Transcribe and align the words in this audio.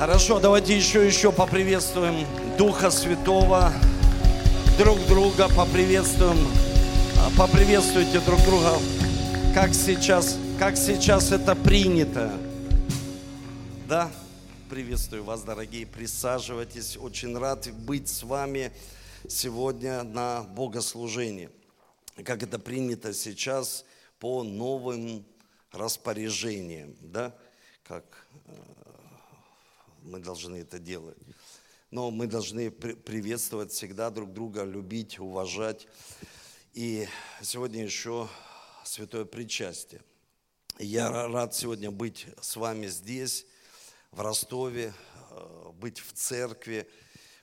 Хорошо, 0.00 0.40
давайте 0.40 0.74
еще, 0.74 1.06
еще 1.06 1.30
поприветствуем 1.30 2.26
Духа 2.56 2.90
Святого, 2.90 3.70
друг 4.78 4.98
друга 5.06 5.46
поприветствуем, 5.54 6.38
а, 7.18 7.30
поприветствуйте 7.36 8.18
друг 8.20 8.40
друга, 8.46 8.78
как 9.52 9.74
сейчас, 9.74 10.38
как 10.58 10.78
сейчас 10.78 11.32
это 11.32 11.54
принято. 11.54 12.32
Да, 13.86 14.10
приветствую 14.70 15.22
вас, 15.22 15.42
дорогие, 15.42 15.86
присаживайтесь, 15.86 16.96
очень 16.96 17.36
рад 17.36 17.68
быть 17.70 18.08
с 18.08 18.22
вами 18.22 18.72
сегодня 19.28 20.02
на 20.02 20.44
богослужении. 20.44 21.50
Как 22.24 22.42
это 22.42 22.58
принято 22.58 23.12
сейчас 23.12 23.84
по 24.18 24.44
новым 24.44 25.26
распоряжениям, 25.72 26.94
да, 27.02 27.34
как 27.86 28.04
э, 28.46 28.79
мы 30.10 30.18
должны 30.18 30.56
это 30.56 30.78
делать. 30.78 31.16
Но 31.90 32.10
мы 32.10 32.26
должны 32.26 32.70
приветствовать 32.70 33.72
всегда 33.72 34.10
друг 34.10 34.32
друга, 34.32 34.64
любить, 34.64 35.18
уважать. 35.18 35.86
И 36.74 37.06
сегодня 37.42 37.84
еще 37.84 38.28
святое 38.84 39.24
причастие. 39.24 40.02
Я 40.78 41.10
рад 41.10 41.54
сегодня 41.54 41.90
быть 41.90 42.26
с 42.40 42.56
вами 42.56 42.86
здесь, 42.86 43.46
в 44.10 44.20
Ростове, 44.20 44.92
э, 45.30 45.70
быть 45.74 46.00
в 46.00 46.12
церкви, 46.12 46.88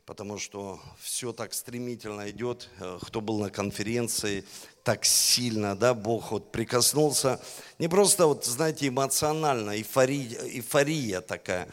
потому 0.07 0.39
что 0.39 0.79
все 1.01 1.33
так 1.33 1.53
стремительно 1.53 2.29
идет. 2.29 2.69
Э, 2.79 2.97
кто 3.01 3.19
был 3.19 3.39
на 3.39 3.49
конференции, 3.49 4.45
так 4.81 5.03
сильно, 5.03 5.75
да, 5.75 5.93
Бог 5.93 6.31
вот 6.31 6.49
прикоснулся. 6.49 7.41
Не 7.77 7.89
просто, 7.89 8.25
вот, 8.25 8.45
знаете, 8.45 8.87
эмоционально, 8.87 9.71
эйфория, 9.75 10.39
эйфория 10.45 11.19
такая, 11.19 11.67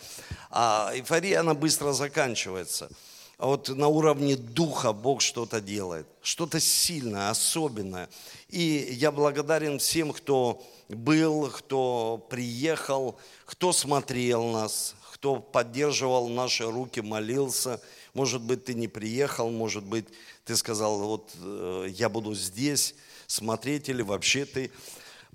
а 0.51 0.91
эйфория, 0.93 1.41
она 1.41 1.55
быстро 1.55 1.93
заканчивается. 1.93 2.91
А 3.39 3.47
вот 3.47 3.69
на 3.69 3.87
уровне 3.87 4.37
духа 4.37 4.93
Бог 4.93 5.21
что-то 5.21 5.61
делает, 5.61 6.07
что-то 6.21 6.59
сильное, 6.59 7.31
особенное. 7.31 8.09
И 8.49 8.89
я 8.99 9.13
благодарен 9.13 9.79
всем, 9.79 10.13
кто 10.13 10.61
был, 10.89 11.51
кто 11.51 12.27
приехал, 12.31 13.17
кто 13.45 13.73
смотрел 13.73 14.49
нас, 14.49 14.97
кто 15.13 15.37
поддерживал 15.37 16.29
наши 16.29 16.69
руки, 16.69 16.99
молился– 16.99 17.81
может 18.15 18.43
быть, 18.43 18.65
ты 18.65 18.75
не 18.75 18.89
приехал, 18.89 19.51
может 19.51 19.85
быть, 19.85 20.07
ты 20.45 20.57
сказал, 20.57 21.01
вот 21.01 21.33
э, 21.41 21.89
я 21.91 22.09
буду 22.09 22.35
здесь 22.35 22.95
смотреть, 23.27 23.89
или 23.89 24.03
вообще 24.03 24.45
ты 24.45 24.71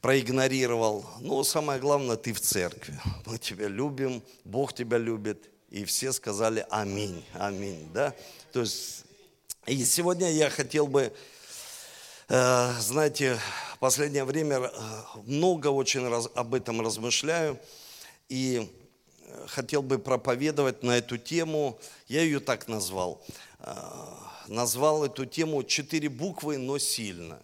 проигнорировал. 0.02 1.06
Но 1.20 1.44
самое 1.44 1.80
главное, 1.80 2.16
ты 2.16 2.34
в 2.34 2.40
церкви. 2.40 2.98
Мы 3.26 3.38
тебя 3.38 3.68
любим, 3.68 4.24
Бог 4.46 4.74
тебя 4.74 4.98
любит. 4.98 5.50
И 5.70 5.86
все 5.86 6.14
сказали 6.14 6.66
аминь, 6.70 7.24
аминь, 7.34 7.90
да? 7.94 8.16
То 8.54 8.62
есть, 8.62 9.04
и 9.68 9.84
сегодня 9.86 10.32
я 10.32 10.50
хотел 10.50 10.88
бы, 10.88 11.14
э, 12.30 12.74
знаете, 12.80 13.38
в 13.76 13.80
последнее 13.80 14.24
время 14.24 14.58
э, 14.58 14.70
много 15.26 15.68
очень 15.68 16.08
раз, 16.08 16.30
об 16.34 16.56
этом 16.56 16.82
размышляю. 16.82 17.60
И 18.30 18.72
хотел 19.48 19.82
бы 19.82 20.00
проповедовать 20.00 20.84
на 20.84 20.98
эту 20.98 21.18
тему. 21.18 21.80
Я 22.08 22.22
ее 22.22 22.40
так 22.40 22.68
назвал. 22.68 23.24
А, 23.60 24.44
назвал 24.48 25.06
эту 25.06 25.26
тему 25.26 25.64
«Четыре 25.64 26.10
буквы, 26.10 26.58
но 26.58 26.78
сильно». 26.78 27.42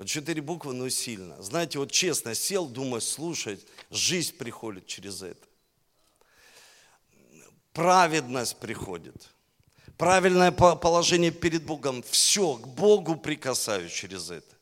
Вот 0.00 0.06
четыре 0.06 0.40
буквы, 0.40 0.72
но 0.72 0.88
сильно. 0.88 1.42
Знаете, 1.42 1.78
вот 1.78 1.92
честно 1.92 2.34
сел, 2.34 2.66
думаю, 2.66 3.02
слушай, 3.02 3.60
жизнь 3.90 4.34
приходит 4.34 4.86
через 4.86 5.20
это. 5.20 5.46
Праведность 7.74 8.56
приходит. 8.58 9.28
Правильное 9.98 10.52
положение 10.52 11.30
перед 11.30 11.64
Богом. 11.64 12.02
Все, 12.02 12.54
к 12.54 12.66
Богу 12.66 13.14
прикасаюсь 13.16 13.92
через 13.92 14.30
это. 14.30 14.56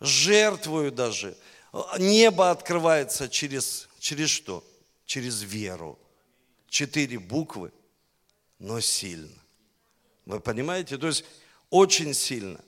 Жертвую 0.00 0.92
даже. 0.92 1.34
Небо 1.98 2.50
открывается 2.50 3.26
через, 3.26 3.88
через 3.98 4.28
что? 4.28 4.62
Через 5.10 5.42
веру. 5.42 5.98
Четыре 6.68 7.18
буквы, 7.18 7.72
но 8.60 8.78
сильно. 8.78 9.42
Вы 10.24 10.38
понимаете? 10.38 10.98
То 10.98 11.08
есть 11.08 11.24
очень 11.68 12.14
сильно. 12.14 12.60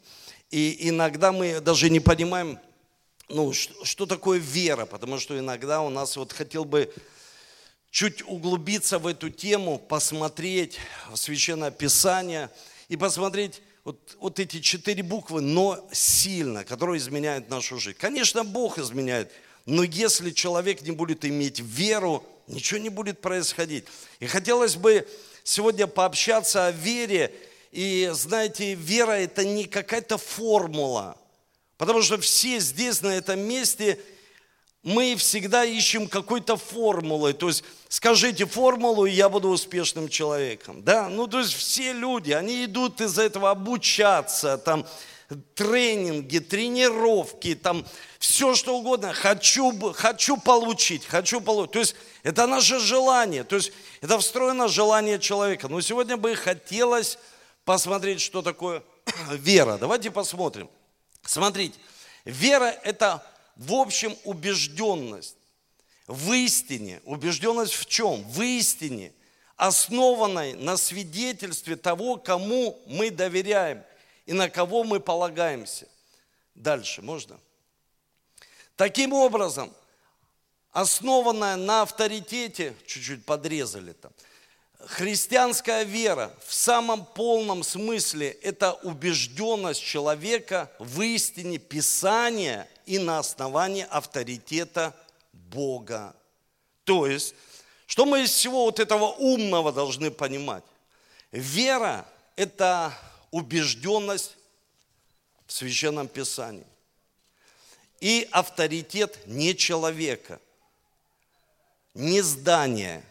И 0.50 0.88
иногда 0.88 1.30
мы 1.30 1.60
даже 1.60 1.88
не 1.88 2.00
понимаем, 2.00 2.58
ну, 3.28 3.52
что, 3.52 3.84
что 3.84 4.06
такое 4.06 4.40
вера, 4.40 4.86
потому 4.86 5.20
что 5.20 5.38
иногда 5.38 5.82
у 5.82 5.88
нас 5.88 6.16
вот 6.16 6.32
хотел 6.32 6.64
бы 6.64 6.92
чуть 7.92 8.22
углубиться 8.22 8.98
в 8.98 9.06
эту 9.06 9.30
тему, 9.30 9.78
посмотреть 9.78 10.80
в 11.12 11.16
Священное 11.16 11.70
Писание 11.70 12.50
и 12.88 12.96
посмотреть 12.96 13.62
вот, 13.84 14.16
вот 14.18 14.40
эти 14.40 14.60
четыре 14.60 15.04
буквы, 15.04 15.42
но 15.42 15.88
сильно, 15.92 16.64
которые 16.64 16.98
изменяют 16.98 17.48
нашу 17.50 17.78
жизнь. 17.78 17.98
Конечно, 18.00 18.42
Бог 18.42 18.78
изменяет, 18.78 19.30
но 19.66 19.82
если 19.84 20.30
человек 20.30 20.82
не 20.82 20.90
будет 20.90 21.24
иметь 21.24 21.60
веру, 21.60 22.24
ничего 22.46 22.80
не 22.80 22.88
будет 22.88 23.20
происходить. 23.20 23.84
И 24.20 24.26
хотелось 24.26 24.76
бы 24.76 25.06
сегодня 25.44 25.86
пообщаться 25.86 26.66
о 26.66 26.72
вере. 26.72 27.32
И 27.70 28.10
знаете, 28.12 28.74
вера 28.74 29.12
это 29.12 29.44
не 29.44 29.64
какая-то 29.64 30.18
формула. 30.18 31.16
Потому 31.78 32.02
что 32.02 32.18
все 32.18 32.60
здесь, 32.60 33.00
на 33.02 33.08
этом 33.08 33.40
месте, 33.40 33.98
мы 34.82 35.14
всегда 35.16 35.64
ищем 35.64 36.08
какой-то 36.08 36.56
формулы. 36.56 37.32
То 37.32 37.48
есть 37.48 37.64
скажите 37.88 38.46
формулу, 38.46 39.06
и 39.06 39.12
я 39.12 39.28
буду 39.28 39.48
успешным 39.48 40.08
человеком. 40.08 40.82
Да? 40.82 41.08
Ну, 41.08 41.26
то 41.26 41.38
есть 41.38 41.52
все 41.52 41.92
люди, 41.92 42.32
они 42.32 42.64
идут 42.64 43.00
из-за 43.00 43.22
этого 43.22 43.50
обучаться, 43.50 44.58
там, 44.58 44.86
тренинги, 45.54 46.38
тренировки, 46.38 47.54
там, 47.54 47.86
все 48.18 48.54
что 48.54 48.76
угодно. 48.78 49.12
Хочу, 49.12 49.92
хочу 49.92 50.36
получить, 50.36 51.04
хочу 51.04 51.40
получить. 51.40 51.72
То 51.72 51.78
есть 51.78 51.94
это 52.22 52.46
наше 52.46 52.78
желание, 52.78 53.44
то 53.44 53.56
есть 53.56 53.72
это 54.00 54.18
встроено 54.18 54.68
желание 54.68 55.18
человека. 55.18 55.68
Но 55.68 55.80
сегодня 55.80 56.16
бы 56.16 56.34
хотелось 56.34 57.18
посмотреть, 57.64 58.20
что 58.20 58.42
такое 58.42 58.82
вера. 59.30 59.78
Давайте 59.78 60.10
посмотрим. 60.10 60.68
Смотрите, 61.24 61.78
вера– 62.24 62.74
это 62.84 63.24
в 63.56 63.74
общем 63.74 64.16
убежденность 64.24 65.36
в 66.06 66.32
истине. 66.32 67.00
Убежденность 67.04 67.74
в 67.74 67.86
чем? 67.86 68.22
В 68.28 68.42
истине, 68.42 69.12
основанной 69.56 70.54
на 70.54 70.76
свидетельстве 70.76 71.76
того, 71.76 72.16
кому 72.16 72.78
мы 72.86 73.10
доверяем 73.10 73.82
и 74.26 74.32
на 74.32 74.48
кого 74.48 74.84
мы 74.84 75.00
полагаемся. 75.00 75.88
Дальше, 76.54 77.02
можно? 77.02 77.38
Таким 78.76 79.12
образом, 79.12 79.72
основанная 80.70 81.56
на 81.56 81.82
авторитете, 81.82 82.74
чуть-чуть 82.86 83.24
подрезали 83.24 83.92
там, 83.92 84.12
христианская 84.86 85.84
вера 85.84 86.34
в 86.44 86.54
самом 86.54 87.04
полном 87.04 87.62
смысле– 87.62 88.30
это 88.42 88.72
убежденность 88.72 89.82
человека 89.82 90.70
в 90.78 91.00
истине 91.02 91.58
Писания 91.58 92.68
и 92.86 92.98
на 92.98 93.18
основании 93.18 93.86
авторитета 93.88 94.94
Бога. 95.32 96.14
То 96.84 97.06
есть, 97.06 97.34
что 97.86 98.06
мы 98.06 98.22
из 98.22 98.30
всего 98.30 98.64
вот 98.64 98.80
этого 98.80 99.06
умного 99.06 99.72
должны 99.72 100.10
понимать? 100.10 100.64
Вера– 101.30 102.06
это 102.36 102.92
убежденность 103.32 104.36
в 105.46 105.52
Священном 105.52 106.06
Писании. 106.06 106.66
И 108.00 108.28
авторитет 108.30 109.18
не 109.26 109.56
человека, 109.56 110.40
не 111.94 112.20
здания, 112.20 113.04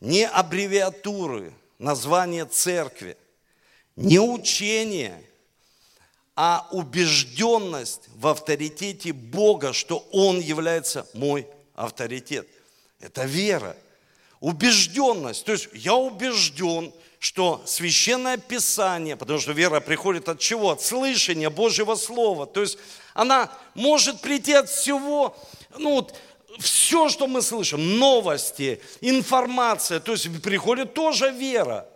не 0.00 0.26
аббревиатуры, 0.26 1.52
название 1.78 2.46
церкви, 2.46 3.16
не 3.96 4.18
учение, 4.18 5.22
а 6.34 6.68
убежденность 6.70 8.08
в 8.14 8.26
авторитете 8.26 9.12
Бога, 9.12 9.72
что 9.72 10.06
Он 10.12 10.38
является 10.38 11.06
мой 11.14 11.46
авторитет. 11.74 12.46
Это 13.00 13.24
вера, 13.24 13.76
убежденность. 14.40 15.44
То 15.44 15.52
есть 15.52 15.68
я 15.72 15.94
убежден, 15.94 16.92
что 17.18 17.62
священное 17.66 18.36
писание, 18.36 19.16
потому 19.16 19.40
что 19.40 19.52
вера 19.52 19.80
приходит 19.80 20.28
от 20.28 20.38
чего? 20.38 20.72
От 20.72 20.82
слышания 20.82 21.50
Божьего 21.50 21.94
Слова. 21.94 22.46
То 22.46 22.60
есть 22.60 22.78
она 23.14 23.50
может 23.74 24.20
прийти 24.20 24.52
от 24.52 24.68
всего, 24.68 25.36
ну 25.78 25.94
вот, 25.94 26.14
все, 26.58 27.08
что 27.08 27.26
мы 27.26 27.42
слышим, 27.42 27.98
новости, 27.98 28.80
информация, 29.00 30.00
то 30.00 30.12
есть 30.12 30.42
приходит 30.42 30.94
тоже 30.94 31.30
вера. 31.30 31.86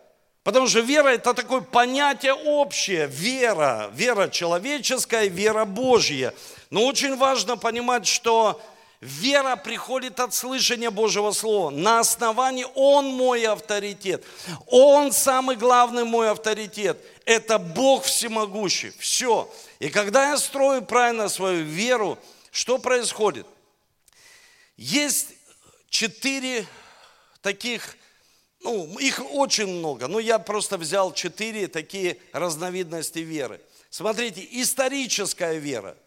Потому 0.42 0.68
что 0.68 0.80
вера 0.80 1.08
это 1.08 1.34
такое 1.34 1.60
понятие 1.60 2.32
общее, 2.32 3.06
вера, 3.06 3.90
вера 3.94 4.28
человеческая, 4.28 5.28
вера 5.28 5.64
Божья. 5.66 6.32
Но 6.70 6.86
очень 6.86 7.16
важно 7.16 7.56
понимать, 7.58 8.06
что 8.06 8.60
Вера 9.00 9.56
приходит 9.56 10.20
от 10.20 10.34
слышания 10.34 10.90
Божьего 10.90 11.32
Слова. 11.32 11.70
На 11.70 12.00
основании 12.00 12.66
Он 12.74 13.06
мой 13.06 13.46
авторитет. 13.46 14.24
Он 14.66 15.10
самый 15.10 15.56
главный 15.56 16.04
мой 16.04 16.30
авторитет. 16.30 17.02
Это 17.24 17.58
Бог 17.58 18.04
всемогущий. 18.04 18.92
Все. 18.98 19.50
И 19.78 19.88
когда 19.88 20.30
я 20.30 20.36
строю 20.36 20.82
правильно 20.82 21.30
свою 21.30 21.64
веру, 21.64 22.18
что 22.50 22.76
происходит? 22.76 23.46
Есть 24.76 25.28
четыре 25.88 26.66
таких, 27.40 27.96
ну, 28.62 28.98
их 28.98 29.22
очень 29.32 29.66
много, 29.66 30.08
но 30.08 30.18
я 30.18 30.38
просто 30.38 30.76
взял 30.76 31.14
четыре 31.14 31.68
такие 31.68 32.18
разновидности 32.32 33.20
веры. 33.20 33.62
Смотрите, 33.88 34.46
историческая 34.50 35.56
вера– 35.56 35.96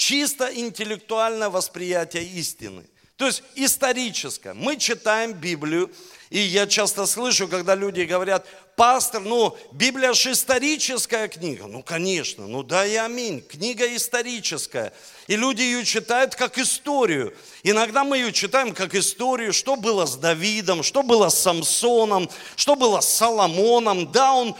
чисто 0.00 0.50
интеллектуальное 0.54 1.50
восприятие 1.50 2.24
истины. 2.24 2.86
То 3.16 3.26
есть 3.26 3.42
историческое. 3.54 4.54
Мы 4.54 4.78
читаем 4.78 5.34
Библию, 5.34 5.92
и 6.30 6.38
я 6.38 6.66
часто 6.66 7.04
слышу, 7.04 7.48
когда 7.48 7.74
люди 7.74 8.00
говорят, 8.00 8.46
пастор, 8.76 9.20
ну, 9.20 9.54
Библия 9.72 10.14
же 10.14 10.32
историческая 10.32 11.28
книга. 11.28 11.66
Ну, 11.66 11.82
конечно, 11.82 12.46
ну 12.46 12.62
да 12.62 12.86
и 12.86 12.94
аминь. 12.94 13.42
Книга 13.42 13.94
историческая. 13.94 14.94
И 15.26 15.36
люди 15.36 15.60
ее 15.60 15.84
читают 15.84 16.34
как 16.34 16.56
историю. 16.56 17.36
Иногда 17.62 18.02
мы 18.02 18.16
ее 18.16 18.32
читаем 18.32 18.72
как 18.72 18.94
историю, 18.94 19.52
что 19.52 19.76
было 19.76 20.06
с 20.06 20.16
Давидом, 20.16 20.82
что 20.82 21.02
было 21.02 21.28
с 21.28 21.38
Самсоном, 21.38 22.30
что 22.56 22.74
было 22.74 23.00
с 23.00 23.08
Соломоном. 23.12 24.10
Да, 24.10 24.32
он... 24.32 24.56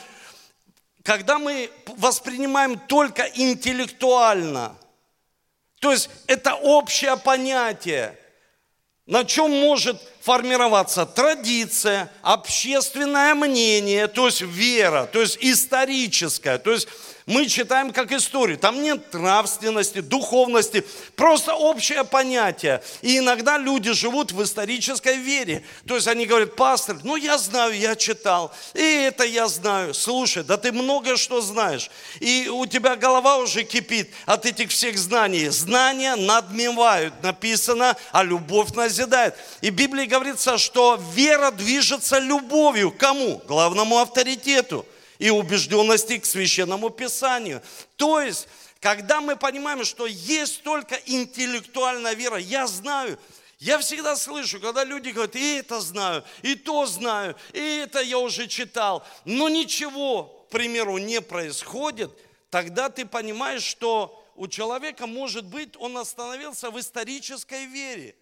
Когда 1.03 1.39
мы 1.39 1.71
воспринимаем 1.97 2.79
только 2.79 3.23
интеллектуально– 3.23 4.77
то 5.81 5.93
есть 5.93 6.11
это 6.27 6.55
общее 6.55 7.17
понятие, 7.17 8.17
на 9.07 9.25
чем 9.25 9.51
может 9.51 10.01
формироваться 10.21 11.05
традиция, 11.07 12.13
общественное 12.23 13.35
мнение, 13.35 14.07
то 14.07 14.27
есть 14.27 14.43
вера, 14.43 15.09
то 15.11 15.21
есть 15.21 15.39
историческая, 15.41 16.59
то 16.59 16.71
есть 16.71 16.87
мы 17.31 17.47
читаем 17.47 17.93
как 17.93 18.11
историю. 18.11 18.59
Там 18.59 18.83
нет 18.83 19.15
нравственности, 19.15 20.01
духовности, 20.01 20.85
просто 21.15 21.55
общее 21.55 22.05
понятие. 22.05 22.83
И 23.03 23.19
иногда 23.19 23.57
люди 23.57 23.93
живут 23.93 24.33
в 24.33 24.43
исторической 24.43 25.17
вере. 25.17 25.65
То 25.87 25.95
есть 25.95 26.09
они 26.09 26.27
говорят, 26.27 26.57
пастор, 26.57 26.99
ну 27.05 27.15
я 27.15 27.39
знаю, 27.39 27.79
я 27.79 27.95
читал, 27.95 28.53
и 28.75 28.83
это 28.83 29.25
я 29.25 29.47
знаю. 29.47 29.95
Слушай, 29.95 30.43
да 30.43 30.57
ты 30.57 30.73
много 30.73 31.17
что 31.17 31.41
знаешь. 31.41 31.89
И 32.19 32.49
у 32.49 32.67
тебя 32.67 32.97
голова 32.97 33.39
уже 33.39 33.63
кипит 33.63 34.11
от 34.27 34.45
этих 34.45 34.71
всех 34.71 34.99
знаний. 34.99 35.49
Знания 35.51 36.17
надмевают, 36.17 37.15
написано, 37.23 37.97
а 38.11 38.25
любовь 38.25 38.73
назидает. 38.75 39.37
И 39.61 39.71
в 39.71 39.75
Библии 39.75 40.07
говорится, 40.07 40.59
что 40.59 41.01
вера 41.15 41.53
движется 41.53 42.19
любовью. 42.19 42.91
Кому? 42.91 43.41
Главному 43.47 43.99
авторитету 43.99 44.85
и 45.21 45.29
убежденности 45.29 46.19
к 46.19 46.25
священному 46.25 46.89
писанию. 46.89 47.63
То 47.97 48.21
есть, 48.21 48.49
когда 48.81 49.21
мы 49.21 49.37
понимаем, 49.37 49.85
что 49.85 50.07
есть 50.07 50.63
только 50.63 50.97
интеллектуальная 51.07 52.15
вера, 52.15 52.39
я 52.39 52.67
знаю, 52.67 53.19
я 53.59 53.79
всегда 53.79 54.17
слышу, 54.17 54.59
когда 54.59 54.83
люди 54.83 55.11
говорят, 55.11 55.37
и 55.37 55.57
это 55.57 55.79
знаю, 55.81 56.25
и 56.41 56.55
то 56.55 56.87
знаю, 56.87 57.37
и 57.53 57.83
это 57.85 58.01
я 58.01 58.19
уже 58.19 58.49
читал, 58.49 59.07
но 59.27 59.51
ничего, 59.51 60.25
к 60.49 60.53
примеру, 60.53 60.97
не 60.97 61.21
происходит, 61.21 62.11
тогда 62.49 62.89
ты 62.89 63.05
понимаешь, 63.05 63.63
что 63.63 64.27
у 64.37 64.49
человека, 64.49 65.07
может 65.07 65.45
быть, 65.45 65.77
он 65.77 65.99
остановился 65.99 66.71
в 66.71 66.81
исторической 66.81 67.67
вере. 67.67 68.17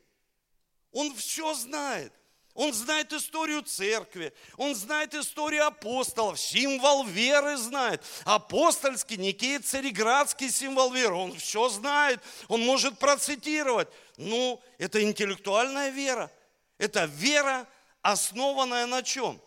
Он 0.91 1.15
все 1.15 1.55
знает. 1.55 2.13
Он 2.59 2.75
знает 2.75 3.13
историю 3.13 3.63
церкви, 3.63 4.35
он 4.57 4.75
знает 4.75 5.15
историю 5.15 5.65
апостолов, 5.65 6.41
символ 6.41 7.05
веры 7.05 7.57
знает. 7.57 8.03
Апостольский, 8.25 9.17
Никей 9.17 9.61
Цареградский 9.61 10.51
символ 10.51 10.93
веры, 10.93 11.15
он 11.15 11.37
все 11.37 11.69
знает, 11.69 12.21
он 12.49 12.63
может 12.63 12.99
процитировать. 12.99 13.87
Ну, 14.17 14.61
это 14.79 15.01
интеллектуальная 15.01 15.91
вера. 15.91 16.33
Это 16.79 17.05
вера, 17.05 17.65
основанная 18.03 18.87
на 18.87 19.05
чем? 19.05 19.41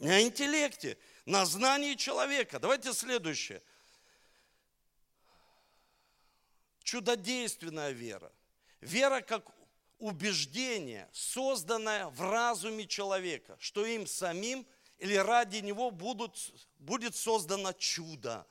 На 0.00 0.20
интеллекте, 0.20 0.98
на 1.26 1.46
знании 1.46 1.94
человека. 1.94 2.58
Давайте 2.58 2.92
следующее. 2.92 3.62
Чудодейственная 6.82 7.92
вера. 7.92 8.32
Вера 8.80 9.20
как 9.20 9.44
убеждение, 10.00 11.08
созданное 11.12 12.06
в 12.08 12.20
разуме 12.22 12.86
человека, 12.86 13.56
что 13.60 13.86
им 13.86 14.06
самим 14.06 14.66
или 14.98 15.14
ради 15.14 15.58
него 15.58 15.90
будут, 15.90 16.36
будет 16.78 17.14
создано 17.14 17.72
чудо, 17.74 18.46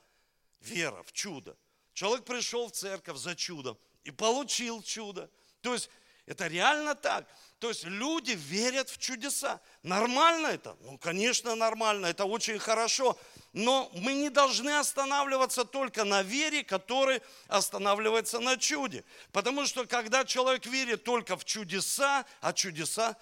вера 0.60 1.02
в 1.02 1.12
чудо. 1.12 1.56
Человек 1.92 2.24
пришел 2.24 2.68
в 2.68 2.72
церковь 2.72 3.18
за 3.18 3.34
чудом 3.34 3.76
и 4.04 4.10
получил 4.10 4.82
чудо. 4.82 5.30
То 5.60 5.74
есть 5.74 5.90
это 6.26 6.46
реально 6.46 6.94
так. 6.94 7.28
То 7.60 7.68
есть 7.68 7.84
люди 7.84 8.30
верят 8.30 8.88
в 8.88 8.96
чудеса. 8.96 9.60
Нормально 9.82 10.46
это? 10.46 10.78
Ну, 10.80 10.96
конечно, 10.96 11.54
нормально. 11.54 12.06
Это 12.06 12.24
очень 12.24 12.58
хорошо. 12.58 13.18
Но 13.52 13.90
мы 13.94 14.14
не 14.14 14.30
должны 14.30 14.78
останавливаться 14.78 15.66
только 15.66 16.04
на 16.04 16.22
вере, 16.22 16.64
которая 16.64 17.20
останавливается 17.48 18.40
на 18.40 18.56
чуде. 18.56 19.04
Потому 19.30 19.66
что 19.66 19.84
когда 19.84 20.24
человек 20.24 20.64
верит 20.64 21.04
только 21.04 21.36
в 21.36 21.44
чудеса, 21.44 22.24
а 22.40 22.54
чудеса, 22.54 23.12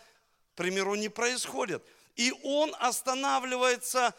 к 0.53 0.55
примеру, 0.55 0.95
не 0.95 1.09
происходят, 1.09 1.85
и 2.15 2.33
он 2.45 2.73
останавливается, 2.79 4.15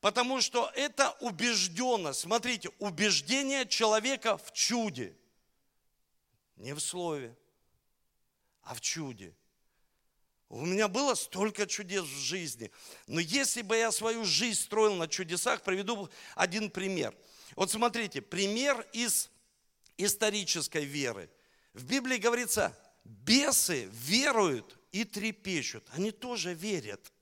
потому 0.00 0.40
что 0.40 0.72
это 0.74 1.10
убежденность. 1.20 2.20
Смотрите, 2.20 2.70
убеждение 2.78 3.68
человека 3.68 4.38
в 4.38 4.52
чуде. 4.52 5.14
Не 6.56 6.72
в 6.72 6.80
слове, 6.80 7.36
а 8.62 8.74
в 8.74 8.80
чуде. 8.80 9.34
У 10.50 10.66
меня 10.66 10.88
было 10.88 11.14
столько 11.14 11.64
чудес 11.64 12.02
в 12.02 12.18
жизни. 12.18 12.72
Но 13.06 13.20
если 13.20 13.62
бы 13.62 13.76
я 13.76 13.92
свою 13.92 14.24
жизнь 14.24 14.60
строил 14.60 14.94
на 14.94 15.06
чудесах, 15.06 15.62
приведу 15.62 16.10
один 16.34 16.70
пример. 16.70 17.14
Вот 17.54 17.70
смотрите, 17.70 18.20
пример 18.20 18.84
из 18.92 19.30
исторической 19.96 20.84
веры. 20.84 21.30
В 21.72 21.84
Библии 21.84 22.16
говорится, 22.16 22.76
бесы 23.04 23.88
веруют 23.92 24.76
и 24.90 25.04
трепещут. 25.04 25.86
Они 25.92 26.10
тоже 26.10 26.52
верят. 26.52 27.12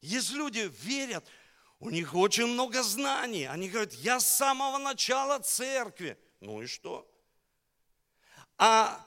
Есть 0.00 0.30
люди 0.30 0.70
верят, 0.82 1.26
у 1.80 1.90
них 1.90 2.14
очень 2.14 2.46
много 2.46 2.84
знаний. 2.84 3.46
Они 3.46 3.68
говорят, 3.68 3.94
я 3.94 4.20
с 4.20 4.36
самого 4.36 4.78
начала 4.78 5.40
церкви. 5.40 6.16
Ну 6.38 6.62
и 6.62 6.66
что? 6.66 7.12
А 8.58 9.04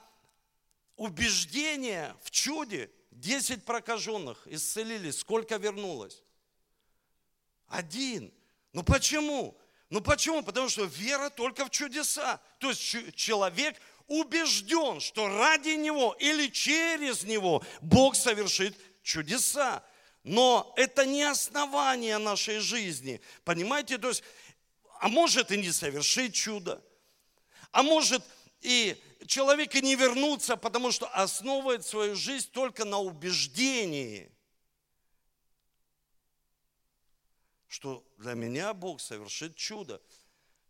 убеждение 1.00 2.14
в 2.22 2.30
чуде, 2.30 2.92
10 3.12 3.64
прокаженных 3.64 4.46
исцелились, 4.46 5.20
сколько 5.20 5.56
вернулось? 5.56 6.24
Один. 7.68 8.34
Ну 8.74 8.84
почему? 8.84 9.58
Ну 9.90 10.02
почему? 10.02 10.44
Потому 10.44 10.68
что 10.68 10.84
вера 10.84 11.30
только 11.30 11.66
в 11.66 11.70
чудеса. 11.70 12.42
То 12.58 12.70
есть 12.70 13.16
человек 13.16 13.78
убежден, 14.08 15.00
что 15.00 15.30
ради 15.30 15.70
него 15.70 16.18
или 16.20 16.48
через 16.48 17.24
него 17.24 17.64
Бог 17.82 18.16
совершит 18.16 18.78
чудеса. 19.02 19.82
Но 20.24 20.74
это 20.76 21.06
не 21.06 21.24
основание 21.24 22.18
нашей 22.18 22.60
жизни. 22.60 23.22
Понимаете? 23.46 23.98
То 23.98 24.10
есть, 24.10 24.22
а 25.00 25.08
может 25.08 25.52
и 25.54 25.58
не 25.58 25.72
совершить 25.72 26.36
чудо. 26.36 26.84
А 27.72 27.84
может 27.84 28.22
и 28.60 29.02
человек 29.30 29.76
и 29.76 29.82
не 29.82 29.96
вернуться, 29.96 30.58
потому 30.58 30.92
что 30.92 31.08
основывает 31.10 31.86
свою 31.86 32.16
жизнь 32.16 32.50
только 32.52 32.84
на 32.84 32.98
убеждении, 32.98 34.32
что 37.68 38.04
для 38.18 38.34
меня 38.34 38.74
Бог 38.74 39.00
совершит 39.00 39.56
чудо. 39.56 40.02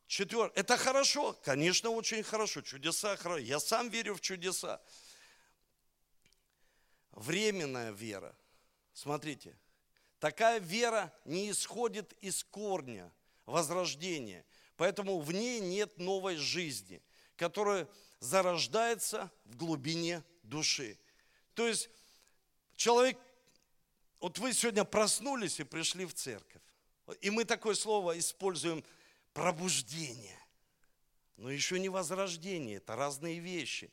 Четвертое. 0.08 0.60
Это 0.60 0.76
хорошо? 0.76 1.34
Конечно, 1.44 1.90
очень 1.92 2.22
хорошо. 2.22 2.62
Чудеса 2.62 3.16
хорошо. 3.16 3.38
Я 3.38 3.60
сам 3.60 3.90
верю 3.90 4.16
в 4.16 4.22
чудеса. 4.22 4.82
Временная 7.12 7.92
вера. 7.92 8.36
Смотрите, 8.92 9.58
такая 10.20 10.60
вера 10.60 11.14
не 11.24 11.50
исходит 11.52 12.12
из 12.22 12.44
корня 12.44 13.10
возрождения. 13.46 14.46
Поэтому 14.76 15.20
в 15.20 15.32
ней 15.32 15.60
нет 15.60 15.98
новой 15.98 16.36
жизни, 16.36 17.02
которая 17.40 17.88
зарождается 18.20 19.32
в 19.46 19.56
глубине 19.56 20.24
души. 20.44 21.00
То 21.54 21.66
есть 21.66 21.90
человек, 22.76 23.18
вот 24.20 24.38
вы 24.40 24.52
сегодня 24.52 24.84
проснулись 24.84 25.62
и 25.62 25.64
пришли 25.64 26.06
в 26.06 26.14
церковь. 26.14 26.62
И 27.22 27.30
мы 27.30 27.46
такое 27.46 27.76
слово 27.76 28.20
используем 28.20 28.84
пробуждение. 29.34 30.38
но 31.38 31.50
еще 31.50 31.80
не 31.80 31.88
возрождение, 31.88 32.76
это 32.76 32.98
разные 32.98 33.40
вещи. 33.40 33.90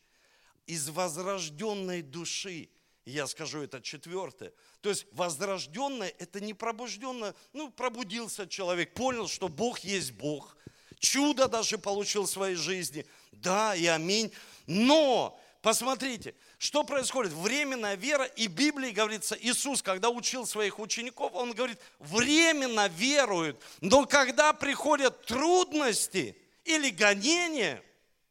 Из 0.67 0.89
возрожденной 0.89 2.03
души, 2.03 2.69
я 3.05 3.29
скажу 3.29 3.61
это 3.61 3.81
четвертое, 3.81 4.53
то 4.81 4.89
есть 4.89 5.07
возрожденное– 5.13 6.13
это 6.19 6.41
не 6.41 6.55
пробужденное, 6.55 7.37
ну, 7.53 7.71
пробудился 7.71 8.49
человек, 8.49 8.93
понял, 8.95 9.29
что 9.29 9.47
Бог 9.49 9.79
есть 9.81 10.11
Бог, 10.11 10.57
чудо 10.99 11.49
даже 11.49 11.79
получил 11.79 12.25
в 12.25 12.31
своей 12.31 12.57
жизни, 12.57 13.07
да 13.41 13.75
и 13.75 13.87
аминь, 13.87 14.33
но 14.67 15.39
Посмотрите, 15.67 16.37
что 16.59 16.85
происходит. 16.85 17.33
Временная 17.33 17.97
вера, 17.97 18.23
и 18.23 18.47
Библии 18.47 18.93
говорится, 18.93 19.37
Иисус, 19.41 19.83
когда 19.83 20.11
учил 20.11 20.47
своих 20.47 20.79
учеников, 20.79 21.35
Он 21.35 21.53
говорит, 21.53 21.81
временно 21.99 22.87
веруют, 22.87 23.61
но 23.81 24.07
когда 24.07 24.53
приходят 24.53 25.27
трудности 25.27 26.37
или 26.65 26.91
гонения, 26.91 27.83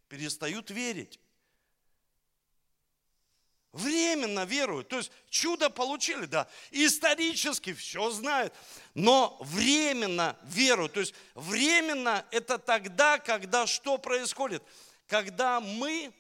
перестают 0.07 0.71
верить. 0.71 1.19
Временно 3.73 4.45
веруют. 4.45 4.87
То 4.87 4.99
есть 4.99 5.11
чудо 5.29 5.69
получили, 5.69 6.27
да. 6.27 6.47
Исторически 6.71 7.73
все 7.73 8.11
знают. 8.11 8.53
Но 8.93 9.37
временно 9.41 10.37
веруют. 10.43 10.93
То 10.93 11.01
есть 11.01 11.13
временно 11.33 12.25
это 12.31 12.57
тогда, 12.57 13.17
когда 13.19 13.67
что 13.67 13.97
происходит? 13.97 14.63
Когда 15.07 15.59
мы 15.59 16.13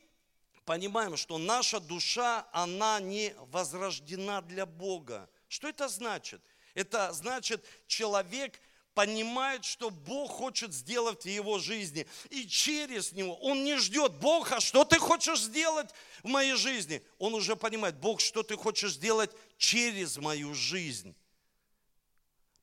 понимаем, 0.65 1.15
что 1.15 1.37
наша 1.37 1.79
душа, 1.79 2.47
она 2.51 2.99
не 2.99 3.33
возрождена 3.51 4.41
для 4.41 4.65
Бога. 4.65 5.29
Что 5.47 5.69
это 5.69 5.87
значит? 5.87 6.41
Это 6.73 7.13
значит, 7.13 7.63
человек 7.87 8.59
понимает, 8.93 9.65
что 9.65 9.89
Бог 9.89 10.31
хочет 10.31 10.73
сделать 10.73 11.23
в 11.23 11.29
его 11.29 11.59
жизни. 11.59 12.07
И 12.29 12.47
через 12.47 13.11
него 13.11 13.35
он 13.35 13.63
не 13.63 13.77
ждет, 13.77 14.13
Бог, 14.13 14.51
а 14.51 14.59
что 14.59 14.83
ты 14.85 14.97
хочешь 14.97 15.41
сделать 15.41 15.89
в 16.23 16.27
моей 16.27 16.55
жизни? 16.55 17.03
Он 17.19 17.33
уже 17.33 17.55
понимает, 17.55 17.97
Бог, 17.97 18.19
что 18.21 18.41
ты 18.41 18.55
хочешь 18.55 18.93
сделать 18.93 19.31
через 19.57 20.17
мою 20.17 20.53
жизнь. 20.53 21.15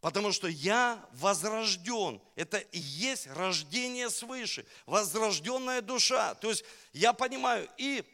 Потому 0.03 0.33
что 0.33 0.49
я 0.49 1.09
возрожден. 1.13 2.21
Это 2.35 2.59
и 2.59 2.79
есть 2.81 3.29
рождение 3.29 4.11
свыше. 4.11 4.67
Возрожденная 4.85 5.81
душа. 5.81 6.35
То 6.35 6.51
есть 6.51 6.65
я 6.93 7.13
понимаю. 7.13 7.71
И 7.77 8.05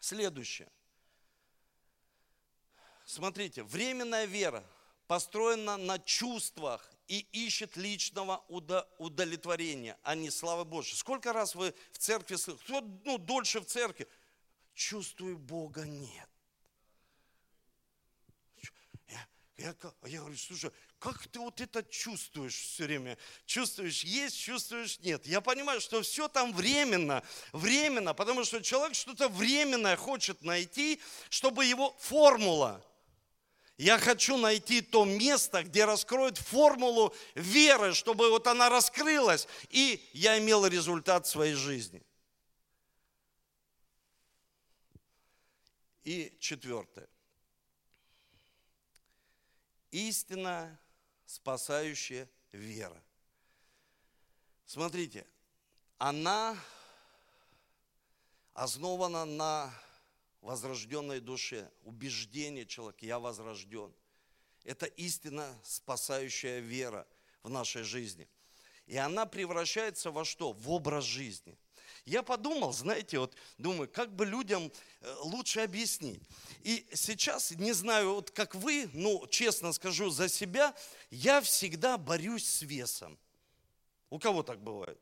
следующее. 0.00 0.68
Смотрите, 3.04 3.62
временная 3.62 4.24
вера 4.24 4.64
построена 5.06 5.76
на 5.76 6.00
чувствах 6.00 6.90
и 7.06 7.20
ищет 7.30 7.76
личного 7.76 8.44
удовлетворения, 8.98 9.96
а 10.02 10.16
не 10.16 10.28
славы 10.28 10.64
Божьей. 10.64 10.96
Сколько 10.96 11.32
раз 11.32 11.54
вы 11.54 11.72
в 11.92 11.98
церкви, 11.98 12.34
кто 12.34 12.80
ну, 13.04 13.18
дольше 13.18 13.60
в 13.60 13.66
церкви, 13.66 14.08
чувствую 14.74 15.38
Бога 15.38 15.82
нет. 15.82 16.28
Я, 19.56 19.76
я 20.02 20.18
говорю, 20.18 20.36
слушай, 20.36 20.72
как 21.02 21.26
ты 21.26 21.40
вот 21.40 21.60
это 21.60 21.82
чувствуешь 21.82 22.54
все 22.54 22.84
время? 22.84 23.18
Чувствуешь 23.44 24.04
есть, 24.04 24.38
чувствуешь 24.38 25.00
нет. 25.00 25.26
Я 25.26 25.40
понимаю, 25.40 25.80
что 25.80 26.00
все 26.02 26.28
там 26.28 26.52
временно, 26.52 27.24
временно, 27.52 28.14
потому 28.14 28.44
что 28.44 28.62
человек 28.62 28.94
что-то 28.94 29.28
временное 29.28 29.96
хочет 29.96 30.42
найти, 30.42 31.00
чтобы 31.28 31.64
его 31.64 31.96
формула. 31.98 32.84
Я 33.78 33.98
хочу 33.98 34.36
найти 34.36 34.80
то 34.80 35.04
место, 35.04 35.64
где 35.64 35.86
раскроют 35.86 36.38
формулу 36.38 37.12
веры, 37.34 37.94
чтобы 37.94 38.30
вот 38.30 38.46
она 38.46 38.68
раскрылась, 38.68 39.48
и 39.70 40.08
я 40.12 40.38
имел 40.38 40.64
результат 40.66 41.26
своей 41.26 41.54
жизни. 41.54 42.00
И 46.04 46.32
четвертое 46.38 47.08
истинная 49.92 50.78
спасающая 51.32 52.28
вера. 52.52 53.02
Смотрите, 54.66 55.26
она 55.96 56.58
основана 58.52 59.24
на 59.24 59.72
возрожденной 60.42 61.20
душе, 61.20 61.70
убеждение 61.84 62.66
человека, 62.66 63.06
я 63.06 63.18
возрожден. 63.18 63.94
Это 64.64 64.84
истинно 64.84 65.58
спасающая 65.64 66.58
вера 66.58 67.06
в 67.42 67.48
нашей 67.48 67.82
жизни. 67.82 68.28
И 68.84 68.98
она 68.98 69.24
превращается 69.24 70.10
во 70.10 70.26
что? 70.26 70.52
В 70.52 70.70
образ 70.70 71.04
жизни. 71.04 71.56
Я 72.04 72.22
подумал, 72.24 72.72
знаете, 72.72 73.18
вот 73.20 73.34
думаю, 73.58 73.88
как 73.88 74.12
бы 74.12 74.26
людям 74.26 74.72
э, 75.00 75.14
лучше 75.20 75.60
объяснить. 75.60 76.22
И 76.62 76.84
сейчас, 76.92 77.52
не 77.52 77.72
знаю, 77.72 78.14
вот 78.14 78.32
как 78.32 78.56
вы, 78.56 78.90
ну, 78.92 79.26
честно 79.28 79.72
скажу 79.72 80.10
за 80.10 80.28
себя, 80.28 80.74
я 81.10 81.40
всегда 81.40 81.98
борюсь 81.98 82.46
с 82.46 82.62
весом. 82.62 83.16
У 84.10 84.18
кого 84.18 84.42
так 84.42 84.60
бывает? 84.60 84.98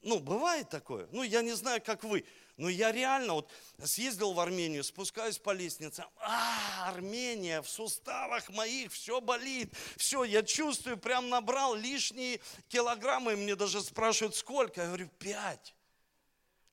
Ну, 0.00 0.20
бывает 0.20 0.68
такое. 0.68 1.08
Ну, 1.10 1.22
я 1.22 1.42
не 1.42 1.56
знаю, 1.56 1.82
как 1.82 2.04
вы. 2.04 2.24
Но 2.56 2.68
я 2.68 2.92
реально 2.92 3.34
вот 3.34 3.50
съездил 3.82 4.32
в 4.32 4.38
Армению, 4.38 4.84
спускаюсь 4.84 5.38
по 5.38 5.50
лестнице. 5.50 6.04
А, 6.18 6.88
Армения, 6.88 7.60
в 7.62 7.68
суставах 7.68 8.48
моих 8.50 8.92
все 8.92 9.20
болит. 9.20 9.74
Все, 9.96 10.22
я 10.22 10.42
чувствую, 10.44 10.96
прям 10.96 11.28
набрал 11.28 11.74
лишние 11.74 12.40
килограммы. 12.68 13.34
Мне 13.34 13.56
даже 13.56 13.80
спрашивают, 13.80 14.36
сколько? 14.36 14.82
Я 14.82 14.86
говорю, 14.86 15.08
пять. 15.18 15.74